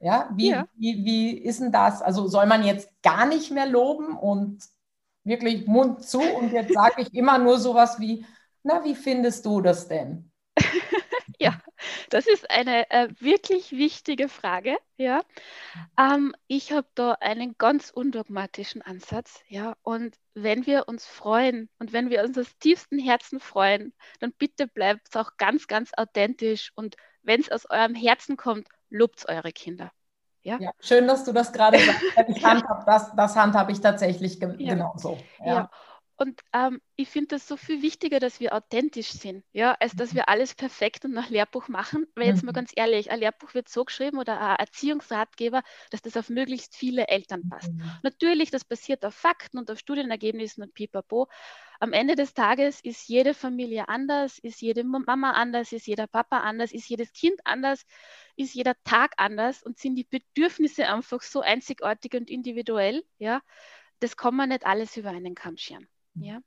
Ja, 0.00 0.30
wie, 0.34 0.50
ja. 0.50 0.66
Wie, 0.74 1.04
wie 1.04 1.38
ist 1.38 1.60
denn 1.60 1.70
das? 1.70 2.02
Also 2.02 2.26
soll 2.26 2.46
man 2.46 2.64
jetzt 2.64 2.90
gar 3.02 3.24
nicht 3.24 3.52
mehr 3.52 3.66
loben 3.66 4.16
und 4.16 4.64
wirklich 5.22 5.68
Mund 5.68 6.04
zu 6.04 6.20
und 6.20 6.50
jetzt 6.50 6.74
sage 6.74 7.02
ich 7.02 7.14
immer 7.14 7.38
nur 7.38 7.60
sowas 7.60 8.00
wie, 8.00 8.26
Na, 8.64 8.84
wie 8.84 8.96
findest 8.96 9.46
du 9.46 9.60
das 9.60 9.86
denn? 9.86 10.32
ja, 11.38 11.54
das 12.10 12.26
ist 12.26 12.50
eine 12.50 12.90
äh, 12.90 13.08
wirklich 13.18 13.72
wichtige 13.72 14.28
Frage. 14.28 14.76
Ja, 14.96 15.22
ähm, 15.98 16.34
ich 16.46 16.72
habe 16.72 16.86
da 16.94 17.12
einen 17.12 17.56
ganz 17.58 17.90
undogmatischen 17.90 18.82
Ansatz. 18.82 19.42
Ja, 19.48 19.74
und 19.82 20.16
wenn 20.34 20.66
wir 20.66 20.88
uns 20.88 21.06
freuen 21.06 21.68
und 21.78 21.92
wenn 21.92 22.10
wir 22.10 22.22
uns 22.22 22.38
aus 22.38 22.56
tiefstem 22.58 22.98
Herzen 22.98 23.40
freuen, 23.40 23.92
dann 24.20 24.32
bitte 24.32 24.66
bleibt 24.66 25.08
es 25.10 25.16
auch 25.16 25.36
ganz, 25.36 25.66
ganz 25.66 25.92
authentisch. 25.96 26.72
Und 26.74 26.96
wenn 27.22 27.40
es 27.40 27.50
aus 27.50 27.68
eurem 27.68 27.94
Herzen 27.94 28.36
kommt, 28.36 28.68
lobt 28.90 29.28
eure 29.28 29.52
Kinder. 29.52 29.90
Ja? 30.42 30.58
ja? 30.60 30.72
schön, 30.80 31.06
dass 31.06 31.24
du 31.24 31.32
das 31.32 31.52
gerade 31.52 31.78
sagst. 32.16 32.28
Ich 32.28 32.44
handhab, 32.44 32.86
das, 32.86 33.14
das 33.14 33.36
handhabe 33.36 33.72
ich 33.72 33.80
tatsächlich 33.80 34.40
ge 34.40 34.54
ja. 34.58 34.74
genauso. 34.74 35.18
Ja. 35.40 35.46
ja. 35.46 35.70
Und 36.22 36.40
ähm, 36.52 36.80
ich 36.94 37.08
finde 37.08 37.28
das 37.34 37.48
so 37.48 37.56
viel 37.56 37.82
wichtiger, 37.82 38.20
dass 38.20 38.38
wir 38.38 38.54
authentisch 38.54 39.10
sind, 39.10 39.44
ja, 39.52 39.72
als 39.80 39.96
dass 39.96 40.12
mhm. 40.12 40.18
wir 40.18 40.28
alles 40.28 40.54
perfekt 40.54 41.04
und 41.04 41.10
nach 41.10 41.30
Lehrbuch 41.30 41.66
machen. 41.66 42.06
Weil 42.14 42.28
jetzt 42.28 42.44
mal 42.44 42.52
mhm. 42.52 42.54
ganz 42.54 42.70
ehrlich, 42.76 43.10
ein 43.10 43.18
Lehrbuch 43.18 43.54
wird 43.54 43.68
so 43.68 43.84
geschrieben 43.84 44.20
oder 44.20 44.40
ein 44.40 44.54
Erziehungsratgeber, 44.54 45.64
dass 45.90 46.00
das 46.00 46.16
auf 46.16 46.28
möglichst 46.28 46.76
viele 46.76 47.08
Eltern 47.08 47.48
passt. 47.48 47.72
Mhm. 47.72 47.90
Natürlich, 48.04 48.52
das 48.52 48.64
basiert 48.64 49.04
auf 49.04 49.16
Fakten 49.16 49.58
und 49.58 49.68
auf 49.68 49.80
Studienergebnissen 49.80 50.62
und 50.62 50.74
pipapo. 50.74 51.26
Am 51.80 51.92
Ende 51.92 52.14
des 52.14 52.34
Tages 52.34 52.78
ist 52.84 53.08
jede 53.08 53.34
Familie 53.34 53.88
anders, 53.88 54.38
ist 54.38 54.60
jede 54.60 54.84
Mama 54.84 55.32
anders, 55.32 55.72
ist 55.72 55.88
jeder 55.88 56.06
Papa 56.06 56.38
anders, 56.38 56.70
ist 56.70 56.88
jedes 56.88 57.12
Kind 57.12 57.40
anders, 57.42 57.84
ist 58.36 58.54
jeder 58.54 58.76
Tag 58.84 59.14
anders 59.16 59.64
und 59.64 59.76
sind 59.76 59.96
die 59.96 60.04
Bedürfnisse 60.04 60.86
einfach 60.86 61.20
so 61.20 61.40
einzigartig 61.40 62.14
und 62.14 62.30
individuell, 62.30 63.02
ja. 63.18 63.42
Das 63.98 64.16
kann 64.16 64.34
man 64.34 64.50
nicht 64.50 64.66
alles 64.66 64.96
über 64.96 65.10
einen 65.10 65.36
Kamm 65.36 65.56
scheren. 65.56 65.88
Ja? 66.14 66.40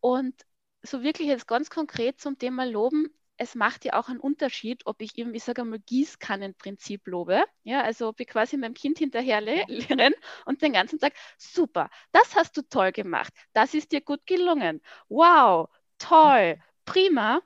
Und 0.00 0.34
so 0.82 1.02
wirklich 1.02 1.28
jetzt 1.28 1.46
ganz 1.46 1.70
konkret 1.70 2.20
zum 2.20 2.38
Thema 2.38 2.64
Loben, 2.64 3.08
es 3.38 3.54
macht 3.54 3.84
ja 3.84 3.94
auch 3.94 4.08
einen 4.08 4.20
Unterschied, 4.20 4.84
ob 4.84 5.00
ich 5.00 5.16
eben, 5.16 5.32
ich 5.32 5.44
sage 5.44 5.64
mal, 5.64 5.78
Gießkannenprinzip 5.78 7.06
lobe, 7.06 7.44
ja, 7.62 7.82
also 7.82 8.08
ob 8.08 8.20
ich 8.20 8.26
quasi 8.26 8.56
meinem 8.56 8.74
Kind 8.74 8.98
hinterher 8.98 9.40
lehre 9.40 9.66
und 10.44 10.60
den 10.60 10.72
ganzen 10.72 10.98
Tag, 10.98 11.14
super, 11.38 11.88
das 12.10 12.34
hast 12.34 12.56
du 12.56 12.62
toll 12.62 12.90
gemacht, 12.92 13.32
das 13.52 13.74
ist 13.74 13.92
dir 13.92 14.00
gut 14.00 14.26
gelungen, 14.26 14.82
wow, 15.08 15.68
toll, 15.98 16.60
prima, 16.84 17.40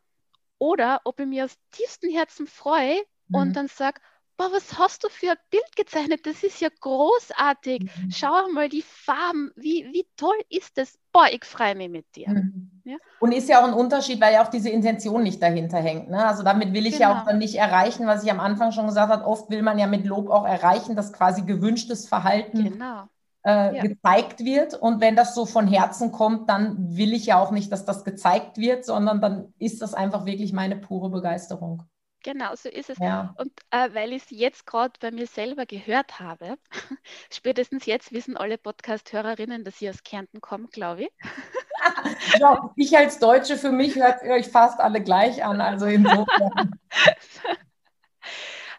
oder 0.58 1.00
ob 1.04 1.20
ich 1.20 1.26
mir 1.26 1.44
aus 1.44 1.58
tiefstem 1.72 2.10
Herzen 2.10 2.46
freue 2.46 2.96
mhm. 3.28 3.36
und 3.36 3.52
dann 3.54 3.68
sage, 3.68 4.00
boah, 4.42 4.52
was 4.52 4.78
hast 4.78 5.04
du 5.04 5.08
für 5.08 5.30
ein 5.30 5.36
Bild 5.50 5.76
gezeichnet? 5.76 6.26
Das 6.26 6.42
ist 6.42 6.60
ja 6.60 6.68
großartig. 6.80 7.82
Mhm. 7.82 8.10
Schau 8.10 8.48
mal 8.52 8.68
die 8.68 8.82
Farben, 8.82 9.52
wie, 9.56 9.88
wie 9.92 10.06
toll 10.16 10.36
ist 10.48 10.76
das? 10.76 10.98
Boah, 11.12 11.26
ich 11.30 11.44
freue 11.44 11.74
mich 11.74 11.90
mit 11.90 12.16
dir. 12.16 12.30
Mhm. 12.30 12.70
Ja? 12.84 12.96
Und 13.20 13.32
ist 13.32 13.48
ja 13.48 13.60
auch 13.60 13.68
ein 13.68 13.74
Unterschied, 13.74 14.20
weil 14.20 14.34
ja 14.34 14.44
auch 14.44 14.50
diese 14.50 14.70
Intention 14.70 15.22
nicht 15.22 15.42
dahinter 15.42 15.78
hängt. 15.78 16.10
Ne? 16.10 16.24
Also 16.26 16.42
damit 16.42 16.72
will 16.72 16.86
ich 16.86 16.94
genau. 16.98 17.10
ja 17.10 17.20
auch 17.20 17.24
dann 17.24 17.38
nicht 17.38 17.54
erreichen, 17.56 18.06
was 18.06 18.24
ich 18.24 18.30
am 18.30 18.40
Anfang 18.40 18.72
schon 18.72 18.86
gesagt 18.86 19.12
habe. 19.12 19.26
Oft 19.26 19.50
will 19.50 19.62
man 19.62 19.78
ja 19.78 19.86
mit 19.86 20.06
Lob 20.06 20.30
auch 20.30 20.46
erreichen, 20.46 20.96
dass 20.96 21.12
quasi 21.12 21.42
gewünschtes 21.42 22.08
Verhalten 22.08 22.64
genau. 22.64 23.04
äh, 23.44 23.76
ja. 23.76 23.82
gezeigt 23.82 24.44
wird. 24.44 24.74
Und 24.74 25.00
wenn 25.00 25.16
das 25.16 25.34
so 25.34 25.46
von 25.46 25.68
Herzen 25.68 26.10
kommt, 26.12 26.48
dann 26.48 26.96
will 26.96 27.12
ich 27.12 27.26
ja 27.26 27.38
auch 27.38 27.50
nicht, 27.50 27.70
dass 27.70 27.84
das 27.84 28.04
gezeigt 28.04 28.56
wird, 28.58 28.84
sondern 28.84 29.20
dann 29.20 29.52
ist 29.58 29.82
das 29.82 29.94
einfach 29.94 30.26
wirklich 30.26 30.52
meine 30.52 30.76
pure 30.76 31.10
Begeisterung. 31.10 31.84
Genau, 32.22 32.54
so 32.54 32.68
ist 32.68 32.90
es. 32.90 32.98
Ja. 32.98 33.34
Und 33.36 33.52
äh, 33.70 33.88
weil 33.94 34.12
ich 34.12 34.24
es 34.24 34.30
jetzt 34.30 34.66
gerade 34.66 34.92
bei 35.00 35.10
mir 35.10 35.26
selber 35.26 35.66
gehört 35.66 36.20
habe, 36.20 36.56
spätestens 37.32 37.86
jetzt 37.86 38.12
wissen 38.12 38.36
alle 38.36 38.58
Podcast-Hörerinnen, 38.58 39.64
dass 39.64 39.80
ich 39.80 39.88
aus 39.88 40.04
Kärnten 40.04 40.40
komme, 40.40 40.68
glaube 40.68 41.04
ich. 41.04 41.10
ja, 42.38 42.72
ich 42.76 42.96
als 42.96 43.18
Deutsche, 43.18 43.56
für 43.56 43.72
mich 43.72 43.96
hört 43.96 44.22
ihr 44.22 44.32
euch 44.32 44.48
fast 44.48 44.78
alle 44.78 45.02
gleich 45.02 45.44
an, 45.44 45.60
also 45.60 45.86
insofern. 45.86 46.78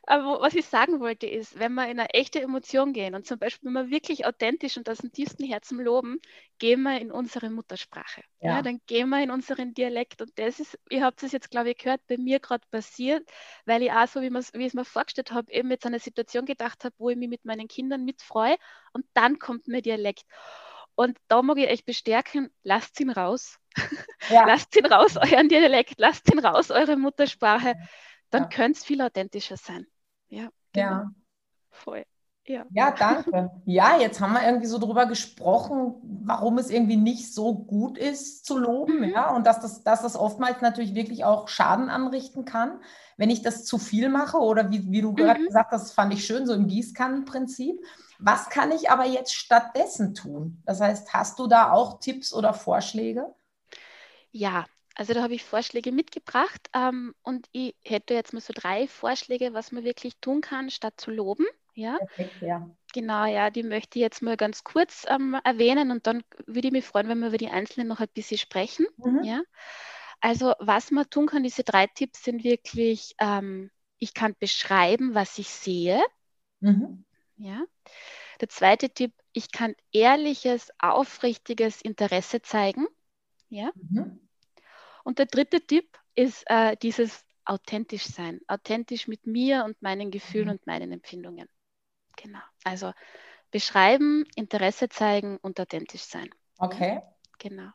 Aber 0.05 0.41
was 0.41 0.53
ich 0.53 0.65
sagen 0.65 0.99
wollte 0.99 1.27
ist, 1.27 1.57
wenn 1.57 1.73
wir 1.75 1.83
in 1.87 1.97
eine 1.97 2.09
echte 2.09 2.41
Emotion 2.41 2.91
gehen 2.91 3.15
und 3.15 3.25
zum 3.25 3.39
Beispiel, 3.39 3.67
wenn 3.67 3.85
wir 3.85 3.89
wirklich 3.89 4.25
authentisch 4.25 4.75
und 4.75 4.89
aus 4.89 4.97
dem 4.97 5.13
tiefsten 5.13 5.45
Herzen 5.45 5.79
loben, 5.79 6.19
gehen 6.59 6.81
wir 6.81 6.99
in 6.99 7.09
unsere 7.09 7.49
Muttersprache. 7.49 8.21
Ja. 8.41 8.55
ja. 8.55 8.61
dann 8.61 8.81
gehen 8.85 9.07
wir 9.09 9.23
in 9.23 9.31
unseren 9.31 9.73
Dialekt. 9.73 10.21
Und 10.21 10.37
das 10.37 10.59
ist, 10.59 10.77
ihr 10.89 11.05
habt 11.05 11.23
es 11.23 11.31
jetzt, 11.31 11.51
glaube 11.51 11.71
ich, 11.71 11.77
gehört, 11.77 12.05
bei 12.07 12.17
mir 12.17 12.41
gerade 12.41 12.65
passiert, 12.69 13.29
weil 13.65 13.81
ich 13.81 13.93
auch 13.93 14.07
so, 14.07 14.21
wie, 14.21 14.29
wie 14.29 14.59
ich 14.59 14.67
es 14.67 14.73
mir 14.73 14.83
vorgestellt 14.83 15.31
habe, 15.31 15.49
eben 15.53 15.71
jetzt 15.71 15.85
an 15.85 15.93
eine 15.93 15.99
Situation 15.99 16.45
gedacht 16.45 16.83
habe, 16.83 16.95
wo 16.97 17.09
ich 17.09 17.17
mich 17.17 17.29
mit 17.29 17.45
meinen 17.45 17.69
Kindern 17.69 18.03
mitfreue 18.03 18.57
und 18.91 19.05
dann 19.13 19.39
kommt 19.39 19.69
mir 19.69 19.81
Dialekt. 19.81 20.25
Und 20.95 21.17
da 21.29 21.41
mag 21.41 21.57
ich 21.57 21.69
euch 21.69 21.85
bestärken, 21.85 22.53
lasst 22.61 22.99
ihn 22.99 23.09
raus. 23.09 23.57
Ja. 24.29 24.45
lasst 24.47 24.75
ihn 24.75 24.85
raus, 24.85 25.15
euren 25.15 25.47
Dialekt, 25.47 25.93
lasst 25.97 26.29
ihn 26.31 26.39
raus, 26.39 26.71
eure 26.71 26.97
Muttersprache. 26.97 27.75
Dann 28.29 28.43
ja. 28.43 28.49
könnte 28.49 28.79
es 28.79 28.85
viel 28.85 29.01
authentischer 29.01 29.57
sein. 29.57 29.87
Ja, 30.33 30.49
genau. 30.73 30.89
ja. 30.89 31.11
Voll. 31.69 32.03
Ja. 32.45 32.65
ja, 32.71 32.91
danke. 32.91 33.51
Ja, 33.65 33.97
jetzt 33.97 34.19
haben 34.19 34.33
wir 34.33 34.43
irgendwie 34.43 34.67
so 34.67 34.77
drüber 34.77 35.05
gesprochen, 35.05 35.95
warum 36.25 36.57
es 36.57 36.69
irgendwie 36.69 36.97
nicht 36.97 37.33
so 37.33 37.53
gut 37.53 37.97
ist 37.97 38.45
zu 38.45 38.57
loben, 38.57 38.97
mhm. 38.97 39.13
ja, 39.13 39.33
und 39.33 39.47
dass 39.47 39.61
das, 39.61 39.83
dass 39.83 40.01
das 40.01 40.17
oftmals 40.17 40.59
natürlich 40.59 40.93
wirklich 40.93 41.23
auch 41.23 41.47
Schaden 41.47 41.89
anrichten 41.89 42.43
kann, 42.43 42.81
wenn 43.15 43.29
ich 43.29 43.43
das 43.43 43.63
zu 43.63 43.77
viel 43.77 44.09
mache 44.09 44.39
oder 44.39 44.71
wie, 44.71 44.91
wie 44.91 45.01
du 45.01 45.11
mhm. 45.11 45.15
gerade 45.15 45.45
gesagt 45.45 45.71
hast, 45.71 45.83
das 45.85 45.93
fand 45.93 46.13
ich 46.13 46.25
schön, 46.25 46.45
so 46.45 46.53
im 46.53 46.67
Gießkannenprinzip. 46.67 47.79
Was 48.19 48.49
kann 48.49 48.73
ich 48.73 48.89
aber 48.89 49.05
jetzt 49.05 49.33
stattdessen 49.33 50.13
tun? 50.13 50.61
Das 50.65 50.81
heißt, 50.81 51.13
hast 51.13 51.39
du 51.39 51.47
da 51.47 51.71
auch 51.71 51.99
Tipps 51.99 52.33
oder 52.33 52.53
Vorschläge? 52.53 53.33
Ja, 54.31 54.65
also 54.95 55.13
da 55.13 55.23
habe 55.23 55.33
ich 55.33 55.43
Vorschläge 55.43 55.91
mitgebracht 55.91 56.69
ähm, 56.73 57.15
und 57.23 57.47
ich 57.51 57.75
hätte 57.83 58.13
jetzt 58.13 58.33
mal 58.33 58.41
so 58.41 58.53
drei 58.53 58.87
Vorschläge, 58.87 59.53
was 59.53 59.71
man 59.71 59.83
wirklich 59.83 60.17
tun 60.17 60.41
kann, 60.41 60.69
statt 60.69 60.93
zu 60.97 61.11
loben. 61.11 61.45
Ja? 61.73 61.97
Perfekt, 61.97 62.41
ja. 62.41 62.69
Genau, 62.93 63.25
ja, 63.25 63.49
die 63.49 63.63
möchte 63.63 63.97
ich 63.97 64.03
jetzt 64.03 64.21
mal 64.21 64.37
ganz 64.37 64.63
kurz 64.63 65.05
ähm, 65.09 65.35
erwähnen 65.43 65.89
und 65.89 66.05
dann 66.05 66.23
würde 66.45 66.67
ich 66.67 66.71
mich 66.71 66.85
freuen, 66.85 67.07
wenn 67.07 67.19
wir 67.19 67.29
über 67.29 67.37
die 67.37 67.49
einzelnen 67.49 67.87
noch 67.87 67.99
ein 67.99 68.07
bisschen 68.13 68.37
sprechen. 68.37 68.85
Mhm. 68.97 69.23
Ja? 69.23 69.41
Also 70.21 70.53
was 70.59 70.91
man 70.91 71.09
tun 71.09 71.25
kann, 71.25 71.43
diese 71.43 71.63
drei 71.63 71.87
Tipps 71.87 72.23
sind 72.23 72.43
wirklich, 72.43 73.15
ähm, 73.19 73.71
ich 73.97 74.13
kann 74.13 74.35
beschreiben, 74.39 75.15
was 75.15 75.39
ich 75.39 75.49
sehe. 75.49 76.01
Mhm. 76.59 77.03
Ja. 77.37 77.63
Der 78.41 78.49
zweite 78.49 78.89
Tipp, 78.89 79.11
ich 79.31 79.51
kann 79.51 79.75
ehrliches, 79.91 80.69
aufrichtiges 80.77 81.81
Interesse 81.81 82.41
zeigen. 82.41 82.85
Ja. 83.49 83.71
Mhm. 83.75 84.19
Und 85.03 85.19
der 85.19 85.25
dritte 85.25 85.61
Tipp 85.61 85.97
ist 86.15 86.43
äh, 86.47 86.75
dieses 86.77 87.25
authentisch 87.45 88.05
sein, 88.05 88.39
authentisch 88.47 89.07
mit 89.07 89.27
mir 89.27 89.65
und 89.65 89.81
meinen 89.81 90.11
Gefühlen 90.11 90.45
mhm. 90.45 90.51
und 90.51 90.67
meinen 90.67 90.91
Empfindungen. 90.91 91.47
Genau. 92.15 92.39
Also 92.63 92.93
beschreiben, 93.51 94.25
Interesse 94.35 94.89
zeigen 94.89 95.37
und 95.37 95.59
authentisch 95.59 96.03
sein. 96.03 96.29
Okay. 96.57 97.01
Genau. 97.39 97.69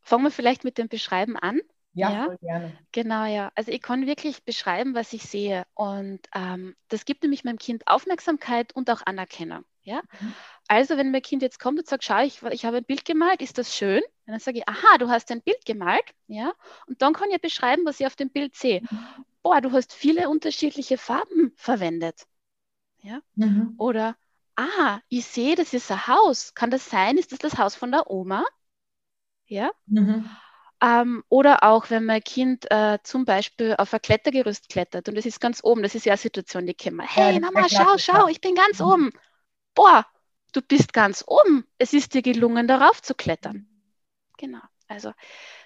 Fangen 0.00 0.24
wir 0.24 0.30
vielleicht 0.30 0.64
mit 0.64 0.78
dem 0.78 0.88
Beschreiben 0.88 1.36
an. 1.36 1.60
Ja, 1.94 2.10
ja, 2.10 2.36
gerne. 2.36 2.78
Genau, 2.90 3.24
ja. 3.24 3.52
Also 3.54 3.70
ich 3.70 3.80
kann 3.80 4.06
wirklich 4.06 4.44
beschreiben, 4.44 4.94
was 4.94 5.12
ich 5.12 5.22
sehe. 5.22 5.64
Und 5.74 6.20
ähm, 6.34 6.74
das 6.88 7.04
gibt 7.04 7.22
nämlich 7.22 7.44
meinem 7.44 7.58
Kind 7.58 7.86
Aufmerksamkeit 7.86 8.74
und 8.74 8.90
auch 8.90 9.02
Anerkennung. 9.06 9.64
Ja? 9.82 10.02
Mhm. 10.20 10.34
Also 10.68 10.96
wenn 10.96 11.10
mein 11.10 11.22
Kind 11.22 11.42
jetzt 11.42 11.60
kommt 11.60 11.78
und 11.78 11.86
sagt, 11.86 12.04
schau, 12.04 12.22
ich, 12.22 12.42
ich 12.42 12.64
habe 12.64 12.78
ein 12.78 12.84
Bild 12.84 13.04
gemalt, 13.04 13.42
ist 13.42 13.58
das 13.58 13.74
schön? 13.74 14.02
Und 14.26 14.32
dann 14.32 14.40
sage 14.40 14.58
ich, 14.58 14.68
aha, 14.68 14.98
du 14.98 15.08
hast 15.08 15.30
ein 15.30 15.42
Bild 15.42 15.64
gemalt, 15.66 16.04
ja, 16.26 16.52
und 16.86 17.02
dann 17.02 17.12
kann 17.12 17.30
ich 17.30 17.40
beschreiben, 17.40 17.84
was 17.84 18.00
ich 18.00 18.06
auf 18.06 18.16
dem 18.16 18.30
Bild 18.30 18.54
sehe. 18.56 18.80
Mhm. 18.80 19.24
Boah, 19.42 19.60
du 19.60 19.72
hast 19.72 19.92
viele 19.92 20.28
unterschiedliche 20.30 20.96
Farben 20.96 21.52
verwendet, 21.56 22.26
ja, 23.02 23.20
mhm. 23.34 23.74
oder 23.76 24.16
ah, 24.56 25.00
ich 25.08 25.26
sehe, 25.26 25.56
das 25.56 25.74
ist 25.74 25.90
ein 25.90 26.06
Haus. 26.06 26.54
Kann 26.54 26.70
das 26.70 26.88
sein? 26.88 27.18
Ist 27.18 27.32
das 27.32 27.38
das 27.38 27.58
Haus 27.58 27.74
von 27.74 27.90
der 27.90 28.10
Oma? 28.10 28.44
Ja. 29.46 29.70
Mhm. 29.86 30.28
Ähm, 30.80 31.24
oder 31.28 31.62
auch, 31.62 31.90
wenn 31.90 32.04
mein 32.04 32.22
Kind 32.22 32.70
äh, 32.70 32.98
zum 33.02 33.24
Beispiel 33.24 33.74
auf 33.78 33.94
ein 33.94 34.02
Klettergerüst 34.02 34.68
klettert 34.68 35.08
und 35.08 35.16
es 35.16 35.26
ist 35.26 35.40
ganz 35.40 35.62
oben, 35.62 35.82
das 35.82 35.94
ist 35.94 36.04
ja 36.04 36.12
eine 36.12 36.18
Situation, 36.18 36.66
die 36.66 36.74
kennen 36.74 36.96
wir. 36.96 37.06
Hey, 37.06 37.34
ja, 37.34 37.40
Mama, 37.40 37.66
schau, 37.68 37.96
schau, 37.96 38.26
ich 38.28 38.40
bin 38.40 38.54
ganz 38.54 38.80
mhm. 38.80 38.86
oben. 38.86 39.10
Boah, 39.74 40.06
du 40.54 40.62
bist 40.62 40.92
ganz 40.92 41.24
oben. 41.26 41.66
Es 41.78 41.92
ist 41.92 42.14
dir 42.14 42.22
gelungen, 42.22 42.66
darauf 42.66 43.02
zu 43.02 43.14
klettern. 43.14 43.66
Genau. 44.38 44.60
Also 44.88 45.12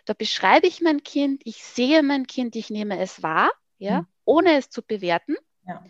da 0.04 0.14
beschreibe 0.14 0.66
ich 0.66 0.80
mein 0.80 1.02
Kind, 1.02 1.42
ich 1.44 1.62
sehe 1.62 2.02
mein 2.02 2.26
Kind, 2.26 2.56
ich 2.56 2.70
nehme 2.70 2.98
es 2.98 3.22
wahr, 3.22 3.50
ja, 3.78 4.00
mhm. 4.00 4.06
ohne 4.24 4.56
es 4.56 4.70
zu 4.70 4.82
bewerten. 4.82 5.36
Ja. 5.66 5.82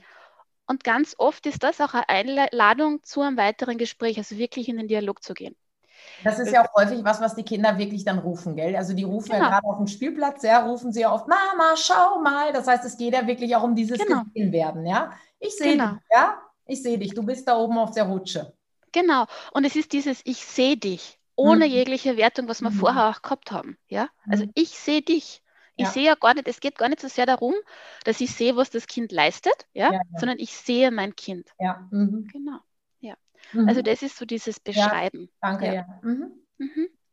Und 0.66 0.84
ganz 0.84 1.14
oft 1.18 1.46
ist 1.46 1.62
das 1.62 1.80
auch 1.80 1.94
eine 1.94 2.08
Einladung 2.08 3.02
zu 3.02 3.22
einem 3.22 3.36
weiteren 3.36 3.78
Gespräch, 3.78 4.18
also 4.18 4.36
wirklich 4.36 4.68
in 4.68 4.76
den 4.76 4.88
Dialog 4.88 5.22
zu 5.22 5.34
gehen. 5.34 5.56
Das 6.24 6.38
ist 6.38 6.52
ja 6.52 6.64
auch 6.64 6.74
häufig 6.74 7.04
was, 7.04 7.20
was 7.20 7.34
die 7.34 7.42
Kinder 7.42 7.76
wirklich 7.78 8.04
dann 8.04 8.18
rufen, 8.18 8.54
gell? 8.54 8.76
Also 8.76 8.94
die 8.94 9.04
rufen 9.04 9.30
genau. 9.30 9.44
ja 9.44 9.50
gerade 9.50 9.66
auf 9.66 9.78
dem 9.78 9.86
Spielplatz, 9.86 10.42
ja, 10.42 10.64
rufen 10.64 10.92
sie 10.92 11.00
ja 11.00 11.12
oft, 11.12 11.26
Mama, 11.26 11.76
schau 11.76 12.20
mal. 12.20 12.52
Das 12.52 12.66
heißt, 12.66 12.84
es 12.84 12.96
geht 12.96 13.14
ja 13.14 13.26
wirklich 13.26 13.54
auch 13.56 13.62
um 13.62 13.74
dieses 13.74 13.98
genau. 13.98 14.22
Gesehen 14.24 14.52
werden, 14.52 14.86
ja? 14.86 15.12
Ich 15.38 15.56
sehe 15.56 15.72
genau. 15.72 15.92
dich, 15.92 16.00
ja? 16.12 16.40
Ich 16.66 16.82
sehe 16.82 16.98
dich, 16.98 17.14
du 17.14 17.24
bist 17.24 17.48
da 17.48 17.56
oben 17.56 17.78
auf 17.78 17.92
der 17.92 18.04
Rutsche. 18.04 18.52
Genau. 18.92 19.26
Und 19.52 19.64
es 19.64 19.76
ist 19.76 19.92
dieses 19.92 20.20
Ich 20.24 20.44
sehe 20.44 20.76
dich. 20.76 21.18
ohne 21.36 21.66
mhm. 21.66 21.72
jegliche 21.72 22.16
Wertung, 22.16 22.48
was 22.48 22.62
wir 22.62 22.70
mhm. 22.70 22.74
vorher 22.74 23.10
auch 23.10 23.22
gehabt 23.22 23.52
haben. 23.52 23.78
Ja? 23.88 24.08
Also 24.28 24.44
mhm. 24.44 24.52
ich 24.54 24.70
sehe 24.70 25.02
dich. 25.02 25.42
Ich 25.76 25.84
ja. 25.84 25.90
sehe 25.92 26.04
ja 26.06 26.14
gar 26.16 26.34
nicht, 26.34 26.48
es 26.48 26.58
geht 26.58 26.76
gar 26.76 26.88
nicht 26.88 27.00
so 27.00 27.06
sehr 27.06 27.26
darum, 27.26 27.54
dass 28.02 28.20
ich 28.20 28.34
sehe, 28.34 28.56
was 28.56 28.70
das 28.70 28.88
Kind 28.88 29.12
leistet, 29.12 29.54
ja, 29.72 29.86
ja, 29.86 29.92
ja. 29.92 30.00
sondern 30.18 30.40
ich 30.40 30.52
sehe 30.52 30.90
mein 30.90 31.14
Kind. 31.14 31.46
Ja. 31.60 31.86
Mhm. 31.92 32.26
Genau. 32.32 32.58
Ja. 32.98 33.14
Mhm. 33.52 33.68
Also 33.68 33.82
das 33.82 34.02
ist 34.02 34.16
so 34.16 34.24
dieses 34.24 34.58
Beschreiben. 34.58 35.30
danke, 35.40 35.72
ja. 35.72 35.86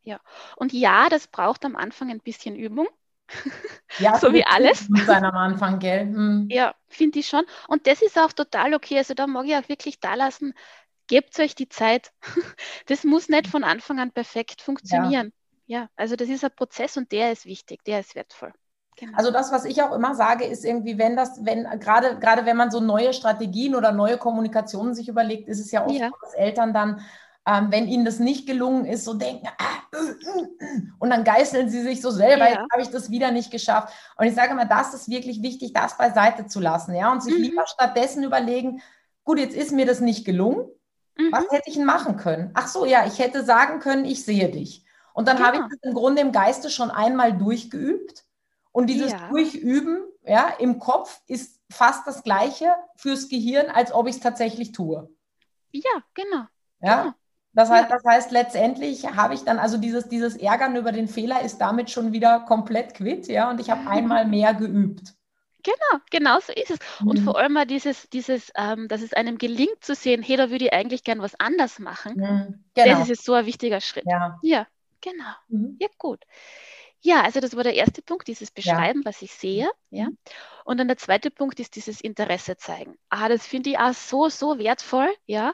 Ja. 0.02 0.20
Und 0.56 0.74
ja, 0.74 1.10
das 1.10 1.28
braucht 1.28 1.64
am 1.64 1.76
Anfang 1.76 2.10
ein 2.10 2.22
bisschen 2.22 2.56
Übung. 2.56 2.88
Ja, 3.98 4.18
so 4.18 4.34
wie 4.34 4.46
alles. 4.46 4.90
Sein 5.06 5.24
am 5.24 5.38
Anfang, 5.38 5.80
gell? 5.80 6.02
Hm. 6.02 6.48
Ja, 6.52 6.76
finde 6.88 7.20
ich 7.20 7.28
schon. 7.28 7.46
Und 7.70 7.88
das 7.88 8.02
ist 8.02 8.20
auch 8.20 8.34
total 8.34 8.74
okay. 8.74 8.98
Also 8.98 9.14
da 9.14 9.26
mag 9.26 9.46
ich 9.46 9.56
auch 9.56 9.70
wirklich 9.70 10.02
da 10.02 10.16
lassen, 10.16 10.54
gebt 11.08 11.40
euch 11.40 11.56
die 11.56 11.70
Zeit. 11.70 12.12
Das 12.88 13.04
muss 13.04 13.30
nicht 13.30 13.48
von 13.48 13.64
Anfang 13.64 14.00
an 14.00 14.12
perfekt 14.12 14.62
funktionieren. 14.62 15.34
Ja. 15.66 15.82
ja, 15.82 15.90
also 15.96 16.16
das 16.16 16.30
ist 16.30 16.44
ein 16.44 16.52
Prozess 16.56 16.98
und 16.98 17.12
der 17.12 17.32
ist 17.32 17.46
wichtig, 17.46 17.84
der 17.84 18.00
ist 18.00 18.16
wertvoll. 18.16 18.54
Genau. 18.98 19.18
Also 19.18 19.32
das, 19.32 19.52
was 19.52 19.66
ich 19.66 19.82
auch 19.82 19.92
immer 19.92 20.16
sage, 20.16 20.46
ist 20.46 20.64
irgendwie, 20.64 20.98
wenn 20.98 21.16
das, 21.16 21.44
wenn 21.44 21.64
gerade 21.80 22.18
gerade 22.20 22.46
wenn 22.46 22.56
man 22.56 22.72
so 22.72 22.80
neue 22.80 23.14
Strategien 23.14 23.76
oder 23.76 23.92
neue 23.92 24.18
Kommunikationen 24.18 24.94
sich 24.94 25.10
überlegt, 25.10 25.50
ist 25.50 25.60
es 25.60 25.72
ja 25.72 25.86
oft, 25.86 25.96
ja. 25.96 26.12
dass 26.22 26.34
Eltern 26.34 26.74
dann 26.74 27.02
ähm, 27.48 27.68
wenn 27.70 27.88
ihnen 27.88 28.06
das 28.06 28.20
nicht 28.20 28.48
gelungen 28.48 28.86
ist, 28.86 29.06
so 29.06 29.14
denken, 29.14 29.48
ah, 29.58 29.98
äh, 29.98 29.98
äh, 29.98 30.82
und 30.98 31.10
dann 31.12 31.24
geißeln 31.24 31.70
sie 31.70 31.82
sich 31.82 32.02
so 32.02 32.10
selber, 32.10 32.46
ja. 32.46 32.50
jetzt 32.50 32.72
habe 32.72 32.82
ich 32.82 32.90
das 32.90 33.12
wieder 33.12 33.32
nicht 33.32 33.52
geschafft. 33.52 33.94
Und 34.18 34.26
ich 34.26 34.34
sage 34.34 34.56
mal, 34.56 34.66
das 34.66 34.94
ist 34.94 35.10
wirklich 35.10 35.44
wichtig, 35.44 35.72
das 35.74 35.98
beiseite 35.98 36.48
zu 36.48 36.60
lassen, 36.60 36.96
ja, 36.96 37.12
und 37.12 37.22
sich 37.22 37.36
mhm. 37.36 37.44
lieber 37.44 37.68
stattdessen 37.68 38.24
überlegen, 38.24 38.82
gut, 39.24 39.38
jetzt 39.38 39.56
ist 39.56 39.72
mir 39.72 39.86
das 39.86 40.02
nicht 40.02 40.26
gelungen, 40.26 40.68
mhm. 41.18 41.32
was 41.32 41.46
hätte 41.52 41.70
ich 41.70 41.76
denn 41.76 41.86
machen 41.86 42.18
können? 42.18 42.52
Ach 42.54 42.68
so, 42.68 42.86
ja, 42.86 43.06
ich 43.06 43.20
hätte 43.20 43.44
sagen 43.44 43.80
können, 43.80 44.06
ich 44.06 44.24
sehe 44.24 44.50
dich. 44.50 44.84
Und 45.14 45.28
dann 45.28 45.38
genau. 45.38 45.48
habe 45.48 45.58
ich 45.58 45.64
das 45.64 45.80
im 45.82 45.94
Grunde 45.94 46.22
im 46.22 46.32
Geiste 46.32 46.70
schon 46.70 46.92
einmal 46.92 47.34
durchgeübt. 47.38 48.26
Und 48.72 48.88
dieses 48.88 49.14
ja. 49.14 49.30
Durchüben 49.30 50.00
ja, 50.26 50.50
im 50.60 50.80
Kopf 50.80 51.22
ist 51.28 51.62
fast 51.70 52.06
das 52.08 52.24
Gleiche 52.24 52.74
fürs 52.96 53.30
Gehirn, 53.30 53.68
als 53.68 53.94
ob 53.94 54.08
ich 54.08 54.16
es 54.16 54.22
tatsächlich 54.22 54.72
tue. 54.72 55.10
Ja, 55.72 56.04
genau. 56.14 56.46
Ja. 56.82 57.04
Genau. 57.04 57.16
Das 57.54 57.70
heißt, 57.70 57.90
das 57.90 58.04
heißt, 58.04 58.32
letztendlich 58.32 59.16
habe 59.16 59.34
ich 59.34 59.46
dann, 59.46 59.60
also 59.60 59.78
dieses, 59.78 60.10
dieses 60.10 60.36
Ärgern 60.36 60.76
über 60.76 60.92
den 60.92 61.08
Fehler 61.08 61.42
ist 61.42 61.60
damit 61.60 61.90
schon 61.90 62.12
wieder 62.12 62.42
komplett 62.42 62.96
quitt, 62.96 63.28
ja, 63.28 63.50
und 63.50 63.62
ich 63.62 63.70
habe 63.70 63.90
einmal 63.90 64.26
mehr 64.26 64.54
geübt. 64.54 65.14
Genau, 65.66 66.04
genau 66.12 66.40
so 66.40 66.54
ist 66.54 66.70
es. 66.70 66.80
Und 67.04 67.20
mhm. 67.20 67.24
vor 67.24 67.40
allem 67.40 67.54
mal 67.54 67.66
dieses, 67.66 68.08
dieses 68.10 68.52
ähm, 68.56 68.88
dass 68.88 69.02
es 69.02 69.14
einem 69.14 69.40
gelingt 69.40 69.84
zu 69.84 69.96
sehen, 69.96 70.22
hey, 70.22 70.38
da 70.38 70.52
würde 70.52 70.66
ich 70.66 70.74
eigentlich 70.74 71.04
gern 71.04 71.20
was 71.20 71.34
anders 71.40 71.80
machen. 71.80 72.14
Mhm. 72.16 72.64
Genau. 72.76 73.00
Das 73.00 73.10
ist 73.10 73.26
so 73.26 73.34
ein 73.34 73.48
wichtiger 73.48 73.82
Schritt. 73.82 74.06
Ja, 74.06 74.38
ja 74.44 74.68
genau. 75.02 75.34
Mhm. 75.48 75.78
Ja, 75.80 75.88
gut. 75.98 76.24
Ja, 77.06 77.22
also 77.22 77.40
das 77.40 77.56
war 77.56 77.64
der 77.64 77.76
erste 77.76 78.02
Punkt, 78.02 78.28
dieses 78.28 78.50
Beschreiben, 78.50 79.02
ja. 79.04 79.06
was 79.06 79.22
ich 79.22 79.32
sehe. 79.32 79.70
Ja. 79.92 80.08
Und 80.64 80.80
dann 80.80 80.88
der 80.88 80.98
zweite 80.98 81.30
Punkt 81.30 81.60
ist 81.60 81.76
dieses 81.76 82.02
Interesse 82.02 82.58
zeigen. 82.58 82.98
Ah, 83.10 83.30
das 83.30 83.46
finde 83.46 83.70
ich 83.70 83.78
auch 83.78 83.94
so, 83.94 84.28
so 84.30 84.58
wertvoll. 84.58 85.14
Ja. 85.28 85.54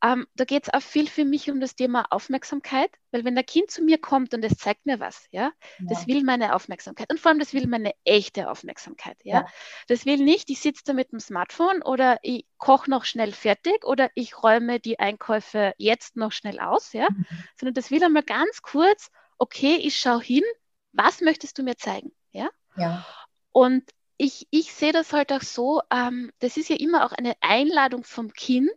Ähm, 0.00 0.28
da 0.36 0.44
geht 0.44 0.62
es 0.62 0.72
auch 0.72 0.80
viel 0.80 1.08
für 1.08 1.24
mich 1.24 1.50
um 1.50 1.58
das 1.58 1.74
Thema 1.74 2.06
Aufmerksamkeit, 2.10 2.88
weil 3.10 3.24
wenn 3.24 3.36
ein 3.36 3.44
Kind 3.44 3.72
zu 3.72 3.82
mir 3.82 3.98
kommt 3.98 4.32
und 4.32 4.44
es 4.44 4.56
zeigt 4.58 4.86
mir 4.86 5.00
was, 5.00 5.26
ja, 5.32 5.42
ja, 5.42 5.52
das 5.88 6.06
will 6.06 6.22
meine 6.22 6.54
Aufmerksamkeit 6.54 7.10
und 7.10 7.18
vor 7.18 7.30
allem 7.30 7.40
das 7.40 7.52
will 7.52 7.66
meine 7.66 7.94
echte 8.04 8.48
Aufmerksamkeit. 8.48 9.16
Ja. 9.24 9.40
ja. 9.40 9.46
Das 9.88 10.06
will 10.06 10.18
nicht, 10.18 10.50
ich 10.50 10.60
sitze 10.60 10.84
da 10.86 10.92
mit 10.92 11.10
dem 11.10 11.18
Smartphone 11.18 11.82
oder 11.82 12.20
ich 12.22 12.46
koche 12.58 12.88
noch 12.88 13.04
schnell 13.04 13.32
fertig 13.32 13.84
oder 13.84 14.08
ich 14.14 14.40
räume 14.40 14.78
die 14.78 15.00
Einkäufe 15.00 15.74
jetzt 15.78 16.14
noch 16.14 16.30
schnell 16.30 16.60
aus, 16.60 16.92
ja, 16.92 17.08
mhm. 17.10 17.26
sondern 17.58 17.74
das 17.74 17.90
will 17.90 18.04
einmal 18.04 18.22
ganz 18.22 18.62
kurz, 18.62 19.10
okay, 19.38 19.74
ich 19.82 19.96
schaue 19.96 20.22
hin, 20.22 20.44
was 20.92 21.20
möchtest 21.20 21.58
du 21.58 21.62
mir 21.62 21.76
zeigen? 21.76 22.12
Ja. 22.32 22.50
ja. 22.76 23.04
Und 23.52 23.84
ich, 24.16 24.46
ich 24.50 24.72
sehe 24.72 24.92
das 24.92 25.12
halt 25.12 25.32
auch 25.32 25.42
so, 25.42 25.82
ähm, 25.92 26.30
das 26.38 26.56
ist 26.56 26.68
ja 26.68 26.76
immer 26.76 27.04
auch 27.04 27.12
eine 27.12 27.34
Einladung 27.40 28.04
vom 28.04 28.32
Kind 28.32 28.70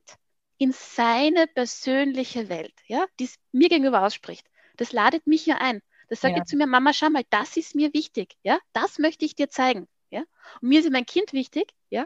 in 0.58 0.72
seine 0.72 1.48
persönliche 1.48 2.50
Welt, 2.50 2.74
ja, 2.88 3.06
die 3.20 3.26
es 3.26 3.36
mir 3.52 3.70
gegenüber 3.70 4.04
ausspricht. 4.04 4.48
Das 4.78 4.92
ladet 4.92 5.28
mich 5.28 5.46
ja 5.46 5.58
ein. 5.58 5.82
Das 6.10 6.22
sagt 6.22 6.38
ja. 6.38 6.46
zu 6.46 6.56
mir, 6.56 6.68
Mama, 6.68 6.94
schau 6.94 7.10
mal, 7.10 7.24
das 7.30 7.58
ist 7.58 7.76
mir 7.76 7.94
wichtig, 7.94 8.36
ja, 8.44 8.60
das 8.74 9.00
möchte 9.00 9.26
ich 9.26 9.36
dir 9.36 9.50
zeigen, 9.50 9.88
ja. 10.10 10.24
Und 10.62 10.70
mir 10.70 10.80
ist 10.80 10.92
mein 10.92 11.06
Kind 11.06 11.34
wichtig, 11.34 11.74
ja. 11.90 12.06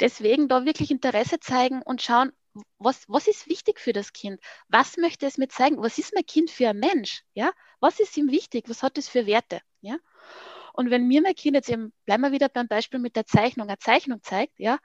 Deswegen 0.00 0.48
da 0.48 0.64
wirklich 0.64 0.90
Interesse 0.90 1.40
zeigen 1.40 1.82
und 1.82 2.02
schauen, 2.02 2.32
was, 2.78 3.04
was 3.08 3.26
ist 3.28 3.48
wichtig 3.48 3.80
für 3.80 3.92
das 3.92 4.12
Kind? 4.12 4.40
Was 4.68 4.96
möchte 4.96 5.26
es 5.26 5.38
mir 5.38 5.48
zeigen? 5.48 5.82
Was 5.82 5.98
ist 5.98 6.14
mein 6.14 6.26
Kind 6.26 6.50
für 6.50 6.68
ein 6.68 6.78
Mensch? 6.78 7.22
Ja? 7.34 7.52
Was 7.80 8.00
ist 8.00 8.16
ihm 8.16 8.30
wichtig? 8.30 8.64
Was 8.68 8.82
hat 8.82 8.98
es 8.98 9.08
für 9.08 9.26
Werte? 9.26 9.60
Ja? 9.80 9.96
Und 10.72 10.90
wenn 10.90 11.06
mir 11.06 11.22
mein 11.22 11.34
Kind 11.34 11.54
jetzt 11.54 11.68
eben, 11.68 11.92
bleiben 12.04 12.22
wir 12.22 12.32
wieder 12.32 12.48
beim 12.48 12.68
Beispiel 12.68 12.98
mit 12.98 13.16
der 13.16 13.26
Zeichnung, 13.26 13.68
eine 13.68 13.78
Zeichnung 13.78 14.22
zeigt, 14.22 14.58
ja, 14.58 14.78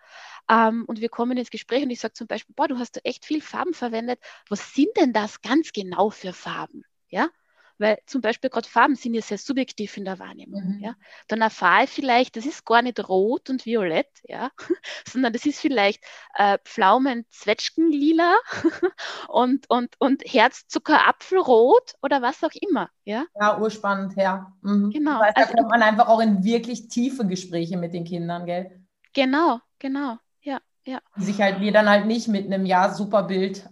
ähm, 0.50 0.84
und 0.86 1.00
wir 1.00 1.10
kommen 1.10 1.38
ins 1.38 1.50
Gespräch 1.50 1.84
und 1.84 1.90
ich 1.90 2.00
sage 2.00 2.14
zum 2.14 2.28
Beispiel, 2.28 2.54
boah, 2.56 2.68
du 2.68 2.78
hast 2.78 2.98
da 2.98 3.02
echt 3.04 3.26
viel 3.26 3.42
Farben 3.42 3.74
verwendet. 3.74 4.20
Was 4.50 4.74
sind 4.74 4.90
denn 4.98 5.14
das 5.14 5.42
ganz 5.42 5.72
genau 5.72 6.10
für 6.10 6.34
Farben? 6.34 6.84
Ja, 7.10 7.30
weil 7.80 8.00
zum 8.06 8.22
Beispiel 8.22 8.50
gerade 8.50 8.68
Farben 8.68 8.96
sind 8.96 9.14
ja 9.14 9.22
sehr 9.22 9.38
subjektiv 9.38 9.98
in 9.98 10.06
der 10.06 10.20
Wahrnehmung. 10.20 10.78
Mhm. 10.78 10.84
Ja? 10.84 10.96
Dann 11.28 11.42
erfahre 11.42 11.84
ich 11.84 11.90
vielleicht, 11.90 12.36
das 12.36 12.46
ist 12.46 12.66
gar 12.66 12.82
nicht 12.82 13.08
rot 13.08 13.50
und 13.50 13.66
violett, 13.66 14.10
ja? 14.24 14.52
sondern 15.08 15.34
das 15.34 15.46
ist 15.46 15.60
vielleicht 15.60 16.04
äh, 16.36 16.58
Pflaumen-Zwetschgen-lila 16.64 18.36
und, 19.28 19.70
und, 19.70 19.96
und 20.00 20.24
Herzzucker-Apfelrot 20.24 21.96
oder 22.02 22.22
was 22.22 22.44
auch 22.44 22.54
immer. 22.62 22.90
Ja, 23.04 23.26
ja 23.40 23.60
urspannend, 23.60 24.16
ja. 24.16 24.54
Mhm. 24.62 24.92
Genau. 24.92 25.20
Das 25.20 25.28
heißt, 25.28 25.38
da 25.38 25.42
also, 25.42 25.54
kommt 25.54 25.70
man 25.70 25.84
einfach 25.84 26.08
auch 26.08 26.20
in 26.20 26.44
wirklich 26.44 26.88
tiefe 26.88 27.26
Gespräche 27.26 27.78
mit 27.78 27.94
den 27.94 28.04
Kindern, 28.04 28.46
gell? 28.46 28.84
Genau, 29.14 29.60
genau. 29.80 30.18
Ja, 30.42 30.60
ja. 30.86 31.00
Die 31.18 31.24
sich 31.24 31.42
halt, 31.42 31.60
wir 31.60 31.72
dann 31.72 31.90
halt 31.90 32.06
nicht 32.06 32.28
mit 32.28 32.46
einem 32.46 32.66
Ja, 32.66 32.94
super 32.94 33.24
Bild 33.24 33.68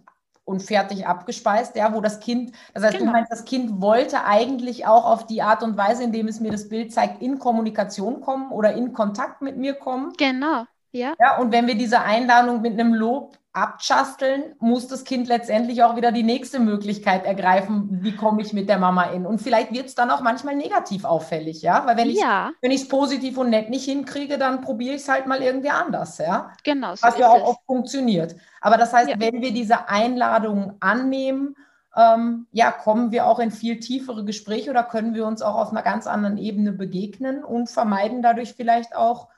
und 0.45 0.61
fertig 0.61 1.07
abgespeist, 1.07 1.75
ja, 1.75 1.93
wo 1.93 2.01
das 2.01 2.19
Kind, 2.19 2.51
das 2.73 2.83
heißt, 2.83 2.97
genau. 2.97 3.11
du 3.11 3.17
meinst, 3.17 3.31
das 3.31 3.45
Kind 3.45 3.81
wollte 3.81 4.23
eigentlich 4.23 4.85
auch 4.85 5.05
auf 5.05 5.25
die 5.25 5.41
Art 5.41 5.63
und 5.63 5.75
Weise, 5.75 6.03
indem 6.03 6.27
es 6.27 6.39
mir 6.39 6.51
das 6.51 6.69
Bild 6.69 6.93
zeigt, 6.93 7.21
in 7.21 7.39
Kommunikation 7.39 8.21
kommen 8.21 8.51
oder 8.51 8.73
in 8.73 8.93
Kontakt 8.93 9.41
mit 9.41 9.57
mir 9.57 9.73
kommen. 9.73 10.13
Genau, 10.17 10.65
ja. 10.91 11.15
Ja, 11.19 11.37
und 11.39 11.51
wenn 11.51 11.67
wir 11.67 11.75
diese 11.75 12.01
Einladung 12.01 12.61
mit 12.61 12.73
einem 12.73 12.93
Lob 12.93 13.37
abchasteln, 13.55 14.55
muss 14.59 14.87
das 14.87 15.05
Kind 15.05 15.27
letztendlich 15.27 15.81
auch 15.83 15.95
wieder 15.95 16.11
die 16.11 16.23
nächste 16.23 16.59
Möglichkeit 16.59 17.25
ergreifen, 17.25 17.99
wie 18.01 18.15
komme 18.15 18.41
ich 18.41 18.51
mit 18.51 18.67
der 18.67 18.77
Mama 18.77 19.03
in. 19.05 19.25
Und 19.25 19.39
vielleicht 19.39 19.71
wird 19.71 19.87
es 19.87 19.95
dann 19.95 20.11
auch 20.11 20.21
manchmal 20.21 20.55
negativ 20.55 21.05
auffällig, 21.05 21.61
ja. 21.61 21.85
Weil 21.85 21.95
wenn 21.97 22.71
ich 22.71 22.81
es 22.81 22.87
positiv 22.87 23.37
und 23.37 23.49
nett 23.49 23.69
nicht 23.69 23.85
hinkriege, 23.85 24.37
dann 24.37 24.61
probiere 24.61 24.95
ich 24.95 25.01
es 25.03 25.09
halt 25.09 25.25
mal 25.25 25.41
irgendwie 25.41 25.69
anders, 25.69 26.17
ja. 26.17 26.51
Genau. 26.63 26.95
So 26.95 27.03
Was 27.03 27.17
ja 27.17 27.29
auch 27.29 27.37
es. 27.37 27.43
oft 27.43 27.65
funktioniert. 27.65 28.35
Aber 28.59 28.77
das 28.77 28.91
heißt, 28.91 29.09
ja. 29.09 29.19
wenn 29.19 29.41
wir 29.41 29.53
diese 29.53 29.87
Einladung 29.87 30.73
annehmen, 30.81 31.55
ähm, 31.95 32.47
ja, 32.51 32.71
kommen 32.71 33.11
wir 33.11 33.25
auch 33.25 33.39
in 33.39 33.51
viel 33.51 33.79
tiefere 33.79 34.25
Gespräche 34.25 34.69
oder 34.69 34.83
können 34.83 35.13
wir 35.13 35.25
uns 35.25 35.41
auch 35.41 35.55
auf 35.55 35.71
einer 35.71 35.81
ganz 35.81 36.07
anderen 36.07 36.37
Ebene 36.37 36.73
begegnen 36.73 37.43
und 37.43 37.69
vermeiden 37.69 38.21
dadurch 38.21 38.53
vielleicht 38.53 38.95
auch 38.97 39.29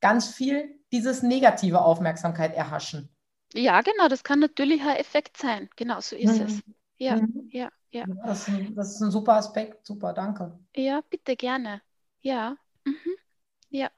ganz 0.00 0.28
viel 0.28 0.78
dieses 0.92 1.22
negative 1.22 1.80
Aufmerksamkeit 1.80 2.54
erhaschen. 2.54 3.08
Ja, 3.54 3.80
genau, 3.82 4.08
das 4.08 4.24
kann 4.24 4.40
natürlich 4.40 4.82
ein 4.82 4.96
Effekt 4.96 5.36
sein. 5.36 5.68
Genau, 5.76 6.00
so 6.00 6.16
ist 6.16 6.38
mhm. 6.38 6.46
es. 6.46 6.62
Ja, 6.96 7.16
mhm. 7.16 7.48
ja, 7.50 7.70
ja. 7.90 8.04
Das 8.24 8.48
ist, 8.48 8.54
ein, 8.54 8.74
das 8.74 8.94
ist, 8.94 9.00
ein, 9.00 9.10
super 9.10 9.34
Aspekt. 9.34 9.86
Super, 9.86 10.12
danke. 10.12 10.58
Ja, 10.74 11.02
bitte 11.10 11.36
gerne. 11.36 11.82
Ja. 12.20 12.56
Mhm. 12.84 13.16
Ja. 13.70 13.90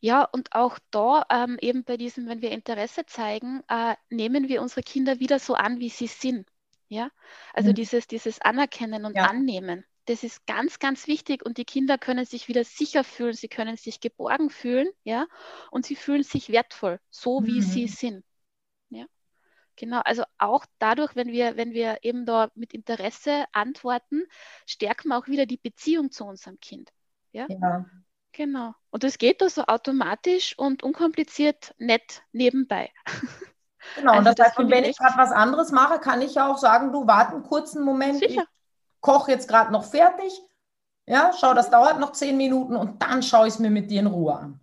Ja, 0.00 0.24
und 0.24 0.54
auch 0.54 0.78
da 0.90 1.24
ähm, 1.30 1.56
eben 1.62 1.82
bei 1.84 1.96
diesem, 1.96 2.28
wenn 2.28 2.42
wir 2.42 2.50
Interesse 2.50 3.06
zeigen, 3.06 3.62
äh, 3.68 3.96
nehmen 4.10 4.48
wir 4.48 4.60
unsere 4.60 4.82
Kinder 4.82 5.18
wieder 5.18 5.38
so 5.38 5.54
an, 5.54 5.80
wie 5.80 5.88
sie 5.88 6.08
sind. 6.08 6.46
Ja, 6.88 7.10
also 7.54 7.70
mhm. 7.70 7.74
dieses, 7.76 8.06
dieses 8.06 8.40
Anerkennen 8.42 9.06
und 9.06 9.16
ja. 9.16 9.24
Annehmen, 9.24 9.84
das 10.04 10.22
ist 10.22 10.46
ganz, 10.46 10.78
ganz 10.78 11.06
wichtig 11.06 11.44
und 11.44 11.56
die 11.56 11.64
Kinder 11.64 11.96
können 11.96 12.26
sich 12.26 12.48
wieder 12.48 12.64
sicher 12.64 13.04
fühlen, 13.04 13.32
sie 13.32 13.48
können 13.48 13.76
sich 13.76 14.00
geborgen 14.00 14.50
fühlen, 14.50 14.88
ja, 15.02 15.26
und 15.70 15.86
sie 15.86 15.96
fühlen 15.96 16.22
sich 16.22 16.50
wertvoll, 16.50 17.00
so 17.10 17.44
wie 17.44 17.62
sie 17.62 17.84
mhm. 17.84 17.88
sind. 17.88 18.24
Genau, 19.76 20.00
also 20.04 20.22
auch 20.38 20.66
dadurch, 20.78 21.16
wenn 21.16 21.28
wir, 21.28 21.56
wenn 21.56 21.72
wir 21.72 21.98
eben 22.02 22.26
da 22.26 22.50
mit 22.54 22.74
Interesse 22.74 23.44
antworten, 23.52 24.24
stärken 24.66 25.08
wir 25.08 25.18
auch 25.18 25.26
wieder 25.26 25.46
die 25.46 25.56
Beziehung 25.56 26.10
zu 26.10 26.24
unserem 26.24 26.60
Kind. 26.60 26.90
Ja. 27.32 27.46
ja. 27.48 27.84
Genau. 28.32 28.74
Und 28.90 29.04
das 29.04 29.18
geht 29.18 29.40
da 29.40 29.48
so 29.48 29.64
automatisch 29.64 30.58
und 30.58 30.82
unkompliziert 30.82 31.74
nett 31.78 32.22
nebenbei. 32.32 32.90
Genau, 33.96 34.12
also 34.12 34.18
und 34.20 34.24
das, 34.24 34.34
das 34.36 34.46
heißt, 34.46 34.58
und 34.58 34.70
wenn 34.70 34.84
ich 34.84 34.96
gerade 34.96 35.18
was 35.18 35.30
anderes 35.30 35.70
mache, 35.70 35.98
kann 35.98 36.22
ich 36.22 36.34
ja 36.36 36.50
auch 36.50 36.56
sagen, 36.56 36.90
du 36.90 37.06
warte 37.06 37.34
einen 37.34 37.42
kurzen 37.42 37.84
Moment, 37.84 38.18
Sicher. 38.18 38.42
ich 38.42 39.00
koche 39.02 39.30
jetzt 39.30 39.46
gerade 39.46 39.70
noch 39.72 39.84
fertig. 39.84 40.40
Ja, 41.06 41.32
schau, 41.38 41.52
das 41.52 41.68
dauert 41.68 42.00
noch 42.00 42.12
zehn 42.12 42.36
Minuten 42.36 42.76
und 42.76 43.02
dann 43.02 43.22
schaue 43.22 43.46
ich 43.46 43.54
es 43.54 43.58
mir 43.58 43.70
mit 43.70 43.90
dir 43.90 44.00
in 44.00 44.06
Ruhe 44.06 44.34
an. 44.34 44.60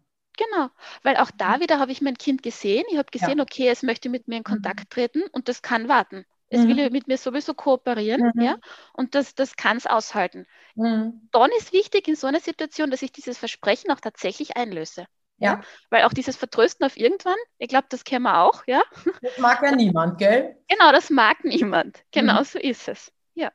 Genau, 0.50 0.70
weil 1.04 1.18
auch 1.18 1.32
da 1.32 1.58
mhm. 1.58 1.62
wieder 1.62 1.80
habe 1.80 1.92
ich 1.92 2.02
mein 2.02 2.18
Kind 2.18 2.42
gesehen. 2.42 2.84
Ich 2.90 2.98
habe 2.98 3.12
gesehen, 3.12 3.38
ja. 3.38 3.44
okay, 3.44 3.70
es 3.70 3.84
möchte 3.84 4.10
mit 4.10 4.28
mir 4.28 4.38
in 4.38 4.44
Kontakt 4.44 4.82
mhm. 4.82 4.90
treten 4.90 5.24
und 5.32 5.50
das 5.50 5.62
kann 5.62 5.88
warten. 5.88 6.26
Es 6.50 6.62
mhm. 6.62 6.76
will 6.76 6.90
mit 6.90 7.08
mir 7.08 7.18
sowieso 7.18 7.54
kooperieren, 7.54 8.32
mhm. 8.34 8.42
ja, 8.42 8.58
und 8.94 9.16
das, 9.16 9.36
das 9.36 9.56
kann 9.56 9.78
es 9.78 9.88
aushalten. 9.88 10.46
Mhm. 10.76 11.30
Dann 11.32 11.50
ist 11.58 11.72
wichtig 11.72 12.08
in 12.08 12.16
so 12.16 12.28
einer 12.28 12.40
Situation, 12.40 12.92
dass 12.92 13.02
ich 13.02 13.12
dieses 13.12 13.38
Versprechen 13.38 13.92
auch 13.92 14.00
tatsächlich 14.02 14.58
einlöse. 14.58 15.06
Ja. 15.38 15.54
ja. 15.54 15.62
Weil 15.90 16.04
auch 16.04 16.14
dieses 16.14 16.36
Vertrösten 16.36 16.86
auf 16.86 16.98
irgendwann, 16.98 17.38
ich 17.58 17.70
glaube, 17.70 17.88
das 17.90 18.04
kennen 18.04 18.24
wir 18.24 18.42
auch, 18.42 18.64
ja. 18.68 18.84
Das 19.22 19.38
mag 19.38 19.62
ja 19.64 19.72
niemand, 19.76 20.18
gell? 20.18 20.58
Genau, 20.68 20.92
das 20.92 21.10
mag 21.10 21.44
niemand. 21.44 22.04
Genau 22.12 22.40
mhm. 22.40 22.46
so 22.46 22.60
ist 22.60 22.88
es. 22.90 23.14
Ja. 23.34 23.52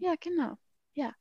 Ja, 0.00 0.14
genau. 0.18 0.56
Ja. 0.94 1.12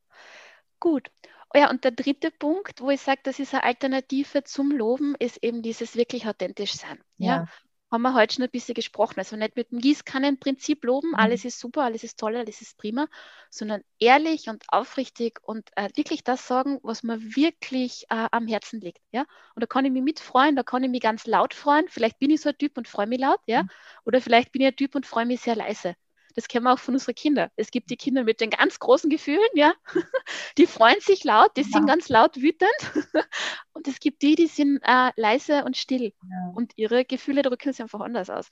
Gut. 0.80 1.10
Oh 1.54 1.58
ja, 1.58 1.70
und 1.70 1.84
der 1.84 1.92
dritte 1.92 2.32
Punkt, 2.32 2.82
wo 2.82 2.90
ich 2.90 3.02
sage, 3.02 3.22
das 3.24 3.40
ist 3.40 3.54
eine 3.54 3.64
Alternative 3.64 4.44
zum 4.44 4.72
Loben, 4.72 5.16
ist 5.20 5.44
eben 5.44 5.62
dieses 5.62 5.96
wirklich 5.96 6.28
authentisch 6.28 6.74
sein. 6.74 7.00
Ja. 7.18 7.36
ja 7.36 7.46
haben 7.92 8.02
wir 8.02 8.14
heute 8.14 8.36
schon 8.36 8.44
ein 8.44 8.50
bisschen 8.50 8.76
gesprochen. 8.76 9.16
Also 9.18 9.36
nicht 9.36 9.56
mit 9.56 9.72
dem 9.72 9.80
Gießkannenprinzip 9.80 10.84
loben, 10.84 11.10
mhm. 11.10 11.16
alles 11.16 11.46
ist 11.46 11.60
super, 11.60 11.84
alles 11.84 12.04
ist 12.04 12.20
toll, 12.20 12.36
alles 12.36 12.62
ist 12.62 12.78
prima, 12.78 13.08
sondern 13.50 13.82
ehrlich 14.00 14.50
und 14.50 14.64
aufrichtig 14.68 15.40
und 15.42 15.70
äh, 15.76 15.90
wirklich 15.96 16.24
das 16.24 16.48
sagen, 16.48 16.80
was 16.84 17.04
mir 17.04 17.20
wirklich 17.36 18.06
äh, 18.10 18.28
am 18.32 18.48
Herzen 18.48 18.82
liegt. 18.82 19.02
Ja? 19.12 19.22
Und 19.56 19.64
da 19.64 19.68
kann 19.68 19.86
ich 19.86 19.92
mich 19.92 20.04
mitfreuen, 20.04 20.56
da 20.56 20.64
kann 20.64 20.84
ich 20.84 20.90
mich 20.90 21.02
ganz 21.02 21.26
laut 21.28 21.54
freuen. 21.54 21.86
Vielleicht 21.90 22.20
bin 22.20 22.30
ich 22.30 22.42
so 22.42 22.50
ein 22.50 22.58
Typ 22.58 22.78
und 22.78 22.88
freue 22.88 23.08
mich 23.08 23.20
laut, 23.20 23.40
ja. 23.46 23.64
Mhm. 23.64 23.70
Oder 24.06 24.22
vielleicht 24.22 24.52
bin 24.52 24.62
ich 24.62 24.68
ein 24.68 24.76
Typ 24.76 24.96
und 24.96 25.06
freue 25.06 25.26
mich 25.26 25.42
sehr 25.42 25.56
leise. 25.56 25.96
Das 26.38 26.48
kennen 26.48 26.66
wir 26.66 26.74
auch 26.74 26.78
von 26.78 26.94
unseren 26.94 27.16
Kindern. 27.16 27.50
Es 27.56 27.72
gibt 27.72 27.90
die 27.90 27.98
Kinder 27.98 28.24
mit 28.24 28.42
den 28.42 28.52
ganz 28.52 28.78
großen 28.78 29.10
Gefühlen, 29.10 29.50
ja. 29.56 29.74
Die 30.60 30.68
freuen 30.68 31.00
sich 31.00 31.24
laut, 31.24 31.58
die 31.58 31.62
ja. 31.62 31.68
sind 31.68 31.88
ganz 31.88 32.10
laut 32.10 32.36
wütend. 32.36 32.70
Und 33.74 33.88
es 33.88 34.00
gibt 34.00 34.22
die, 34.22 34.36
die 34.36 34.46
sind 34.46 34.80
äh, 34.84 35.12
leise 35.16 35.64
und 35.66 35.78
still. 35.78 36.14
Ja. 36.30 36.52
Und 36.54 36.74
ihre 36.76 37.06
Gefühle 37.06 37.42
drücken 37.42 37.74
sich 37.74 37.82
einfach 37.82 38.02
anders 38.02 38.30
aus. 38.30 38.50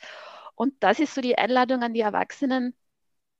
Und 0.55 0.73
das 0.79 0.99
ist 0.99 1.13
so 1.13 1.21
die 1.21 1.37
Einladung 1.37 1.83
an 1.83 1.93
die 1.93 1.99
Erwachsenen, 1.99 2.75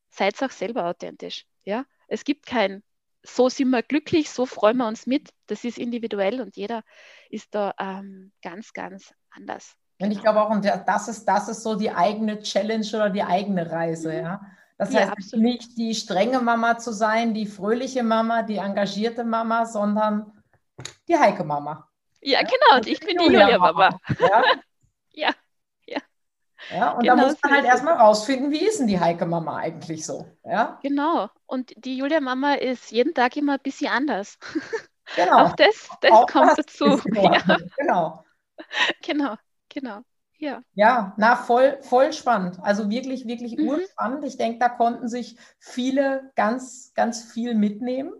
seid 0.10 0.42
auch 0.44 0.52
selber 0.52 0.86
authentisch. 0.86 1.48
Ja? 1.64 1.86
Es 2.08 2.24
gibt 2.24 2.46
kein, 2.46 2.84
so 3.24 3.50
sind 3.50 3.72
wir 3.72 3.82
glücklich, 3.82 4.30
so 4.30 4.46
freuen 4.46 4.78
wir 4.78 4.88
uns 4.88 5.08
mit. 5.08 5.32
Das 5.48 5.64
ist 5.64 5.80
individuell 5.80 6.40
und 6.40 6.56
jeder 6.56 6.84
ist 7.32 7.56
da 7.56 7.74
ähm, 7.80 8.32
ganz, 8.44 8.74
ganz 8.74 9.12
anders. 9.32 9.76
Und 10.00 10.12
ich 10.12 10.22
glaube 10.22 10.42
auch, 10.42 10.50
und 10.50 10.66
das 10.66 11.08
ist, 11.08 11.26
das 11.26 11.48
ist 11.48 11.64
so 11.64 11.76
die 11.76 11.92
eigene 11.92 12.40
Challenge 12.40 12.86
oder 12.94 13.10
die 13.10 13.24
eigene 13.24 13.72
Reise, 13.72 14.10
mhm. 14.10 14.20
ja. 14.20 14.42
Das 14.78 14.94
heißt 14.94 15.12
absolut. 15.12 15.46
nicht 15.46 15.78
die 15.78 15.96
strenge 15.96 16.42
Mama 16.42 16.78
zu 16.78 16.92
sein, 16.92 17.34
die 17.34 17.46
fröhliche 17.46 18.04
Mama, 18.04 18.44
die 18.44 18.58
engagierte 18.58 19.24
Mama, 19.24 19.66
sondern 19.66 20.34
die 21.08 21.18
Heike 21.18 21.46
Mama. 21.46 21.90
Ja, 22.22 22.42
genau. 22.42 22.78
Und 22.78 22.88
ich 22.88 23.00
bin 23.00 23.18
die 23.18 23.24
Julia 23.24 23.58
Mama. 23.58 23.98
Ja? 24.20 24.44
ja, 25.14 25.30
ja. 25.86 26.00
Ja, 26.72 26.92
und 26.92 27.04
genau 27.04 27.16
da 27.16 27.22
muss 27.22 27.38
man 27.42 27.54
halt 27.54 27.66
erstmal 27.66 27.94
rausfinden, 27.94 28.52
wie 28.52 28.66
ist 28.66 28.80
denn 28.80 28.88
die 28.88 29.00
Heike 29.00 29.26
Mama 29.26 29.56
eigentlich 29.58 30.06
so? 30.06 30.26
Ja? 30.44 30.78
Genau. 30.82 31.30
Und 31.46 31.72
die 31.78 31.98
Julia 31.98 32.20
Mama 32.20 32.56
ist 32.56 32.92
jeden 32.92 33.14
Tag 33.14 33.38
immer 33.38 33.54
ein 33.54 33.64
bisschen 33.64 33.92
anders. 33.92 34.38
Genau. 35.16 35.46
Auch 35.46 35.56
das, 35.56 35.88
das 36.02 36.12
Auch 36.12 36.26
kommt 36.26 36.58
das 36.58 36.66
dazu. 36.66 37.00
Ja. 37.14 37.58
Genau. 37.78 38.26
Genau. 39.04 39.36
Genau. 39.76 40.02
Ja. 40.38 40.62
Ja, 40.74 41.14
na, 41.18 41.36
voll, 41.36 41.78
voll 41.82 42.14
spannend. 42.14 42.58
Also 42.62 42.90
wirklich, 42.90 43.28
wirklich 43.28 43.58
mhm. 43.58 43.70
urspannend. 43.70 44.24
Ich 44.26 44.38
denke, 44.38 44.60
da 44.60 44.70
konnten 44.70 45.08
sich 45.08 45.38
viele 45.60 46.32
ganz, 46.36 46.94
ganz 46.94 47.24
viel 47.24 47.56
mitnehmen. 47.56 48.12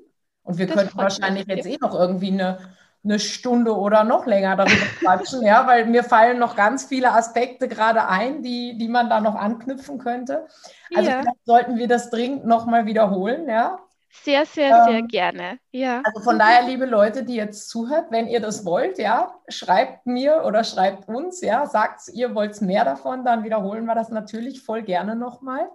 Und 0.44 0.58
wir 0.58 0.68
das 0.68 0.76
könnten 0.76 0.98
wahrscheinlich 0.98 1.48
mich. 1.48 1.58
jetzt 1.58 1.66
eh 1.66 1.78
noch 1.80 1.94
irgendwie 1.94 2.32
eine, 2.32 2.60
eine 3.04 3.20
Stunde 3.20 3.76
oder 3.76 4.04
noch 4.04 4.26
länger 4.26 4.56
darüber 4.56 4.76
quatschen, 5.00 5.44
ja, 5.44 5.66
weil 5.66 5.86
mir 5.86 6.04
fallen 6.04 6.40
noch 6.40 6.56
ganz 6.56 6.86
viele 6.86 7.14
Aspekte 7.14 7.68
gerade 7.68 8.08
ein, 8.08 8.44
die, 8.44 8.78
die 8.78 8.88
man 8.88 9.10
da 9.10 9.22
noch 9.22 9.36
anknüpfen 9.36 9.98
könnte. 9.98 10.48
Also 10.94 11.10
ja. 11.10 11.22
vielleicht 11.22 11.46
sollten 11.46 11.78
wir 11.78 11.88
das 11.88 12.10
dringend 12.10 12.46
nochmal 12.46 12.86
wiederholen, 12.86 13.50
ja. 13.50 13.80
Sehr, 14.24 14.46
sehr, 14.46 14.86
sehr 14.86 15.00
ähm, 15.00 15.08
gerne. 15.08 15.60
Ja. 15.72 16.02
Also 16.04 16.22
von 16.22 16.40
daher, 16.40 16.64
liebe 16.68 16.86
Leute, 16.86 17.24
die 17.24 17.36
jetzt 17.36 17.70
zuhört, 17.70 18.08
wenn 18.10 18.28
ihr 18.28 18.40
das 18.40 18.66
wollt, 18.66 18.98
ja, 18.98 19.36
schreibt 19.48 20.06
mir 20.06 20.44
oder 20.46 20.64
schreibt 20.64 21.08
uns, 21.08 21.42
ja, 21.42 21.66
sagt 21.66 22.08
ihr 22.14 22.34
wollt 22.34 22.60
mehr 22.62 22.86
davon, 22.86 23.24
dann 23.24 23.44
wiederholen 23.44 23.86
wir 23.86 23.96
das 23.96 24.10
natürlich 24.10 24.64
voll 24.64 24.82
gerne 24.84 25.16
nochmal. 25.16 25.70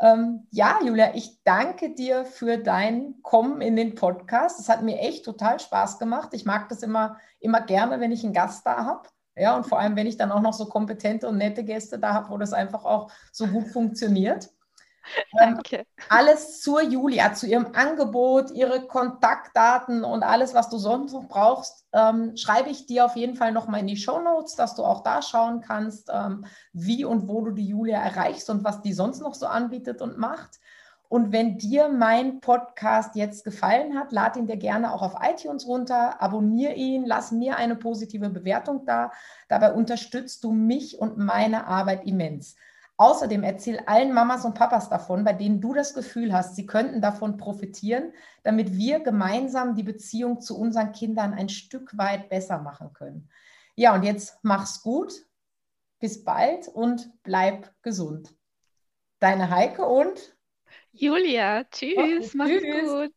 Ähm, 0.00 0.46
ja, 0.50 0.78
Julia, 0.82 1.14
ich 1.14 1.42
danke 1.44 1.94
dir 1.94 2.24
für 2.24 2.56
dein 2.56 3.16
Kommen 3.22 3.60
in 3.60 3.76
den 3.76 3.94
Podcast. 3.94 4.58
Es 4.58 4.70
hat 4.70 4.82
mir 4.82 4.98
echt 4.98 5.26
total 5.26 5.60
Spaß 5.60 5.98
gemacht. 5.98 6.30
Ich 6.32 6.46
mag 6.46 6.70
das 6.70 6.82
immer, 6.82 7.18
immer 7.38 7.60
gerne, 7.60 8.00
wenn 8.00 8.10
ich 8.10 8.24
einen 8.24 8.32
Gast 8.32 8.64
da 8.66 8.84
habe. 8.86 9.08
Ja, 9.36 9.56
und 9.56 9.66
vor 9.66 9.78
allem, 9.78 9.96
wenn 9.96 10.06
ich 10.06 10.16
dann 10.16 10.32
auch 10.32 10.40
noch 10.40 10.54
so 10.54 10.66
kompetente 10.66 11.28
und 11.28 11.36
nette 11.36 11.64
Gäste 11.64 11.98
da 11.98 12.14
habe, 12.14 12.30
wo 12.30 12.38
das 12.38 12.52
einfach 12.52 12.84
auch 12.84 13.12
so 13.30 13.46
gut 13.46 13.68
funktioniert. 13.68 14.48
Danke. 15.32 15.86
alles 16.08 16.60
zur 16.60 16.82
Julia, 16.82 17.32
zu 17.34 17.46
ihrem 17.46 17.74
Angebot, 17.74 18.50
ihre 18.52 18.86
Kontaktdaten 18.86 20.04
und 20.04 20.22
alles, 20.22 20.54
was 20.54 20.68
du 20.68 20.78
sonst 20.78 21.12
noch 21.12 21.28
brauchst, 21.28 21.86
ähm, 21.92 22.36
schreibe 22.36 22.70
ich 22.70 22.86
dir 22.86 23.04
auf 23.04 23.16
jeden 23.16 23.36
Fall 23.36 23.52
nochmal 23.52 23.80
in 23.80 23.86
die 23.86 23.96
Show 23.96 24.20
Notes, 24.20 24.56
dass 24.56 24.74
du 24.74 24.84
auch 24.84 25.02
da 25.02 25.22
schauen 25.22 25.60
kannst, 25.60 26.10
ähm, 26.12 26.44
wie 26.72 27.04
und 27.04 27.28
wo 27.28 27.44
du 27.44 27.52
die 27.52 27.66
Julia 27.66 27.98
erreichst 27.98 28.50
und 28.50 28.64
was 28.64 28.82
die 28.82 28.92
sonst 28.92 29.20
noch 29.20 29.34
so 29.34 29.46
anbietet 29.46 30.02
und 30.02 30.18
macht. 30.18 30.60
Und 31.10 31.32
wenn 31.32 31.58
dir 31.58 31.88
mein 31.88 32.40
Podcast 32.40 33.16
jetzt 33.16 33.42
gefallen 33.44 33.98
hat, 33.98 34.12
lad 34.12 34.36
ihn 34.36 34.46
dir 34.46 34.56
gerne 34.56 34.92
auch 34.94 35.02
auf 35.02 35.16
iTunes 35.20 35.66
runter, 35.66 36.22
abonniere 36.22 36.74
ihn, 36.74 37.04
lass 37.04 37.32
mir 37.32 37.56
eine 37.56 37.74
positive 37.74 38.30
Bewertung 38.30 38.86
da. 38.86 39.10
Dabei 39.48 39.72
unterstützt 39.72 40.44
du 40.44 40.52
mich 40.52 41.00
und 41.00 41.18
meine 41.18 41.66
Arbeit 41.66 42.06
immens. 42.06 42.54
Außerdem 43.00 43.44
erzähl 43.44 43.78
allen 43.86 44.12
Mamas 44.12 44.44
und 44.44 44.52
Papas 44.52 44.90
davon, 44.90 45.24
bei 45.24 45.32
denen 45.32 45.62
du 45.62 45.72
das 45.72 45.94
Gefühl 45.94 46.34
hast, 46.34 46.54
sie 46.54 46.66
könnten 46.66 47.00
davon 47.00 47.38
profitieren, 47.38 48.12
damit 48.42 48.76
wir 48.76 49.00
gemeinsam 49.00 49.74
die 49.74 49.82
Beziehung 49.82 50.42
zu 50.42 50.58
unseren 50.58 50.92
Kindern 50.92 51.32
ein 51.32 51.48
Stück 51.48 51.96
weit 51.96 52.28
besser 52.28 52.58
machen 52.58 52.92
können. 52.92 53.30
Ja, 53.74 53.94
und 53.94 54.02
jetzt 54.02 54.40
mach's 54.42 54.82
gut, 54.82 55.14
bis 55.98 56.24
bald 56.24 56.68
und 56.68 57.10
bleib 57.22 57.72
gesund. 57.80 58.36
Deine 59.18 59.48
Heike 59.48 59.86
und 59.86 60.36
Julia, 60.92 61.64
tschüss, 61.64 62.34
oh, 62.34 62.36
mach's 62.36 62.50
tschüss. 62.50 62.90
gut. 62.90 63.08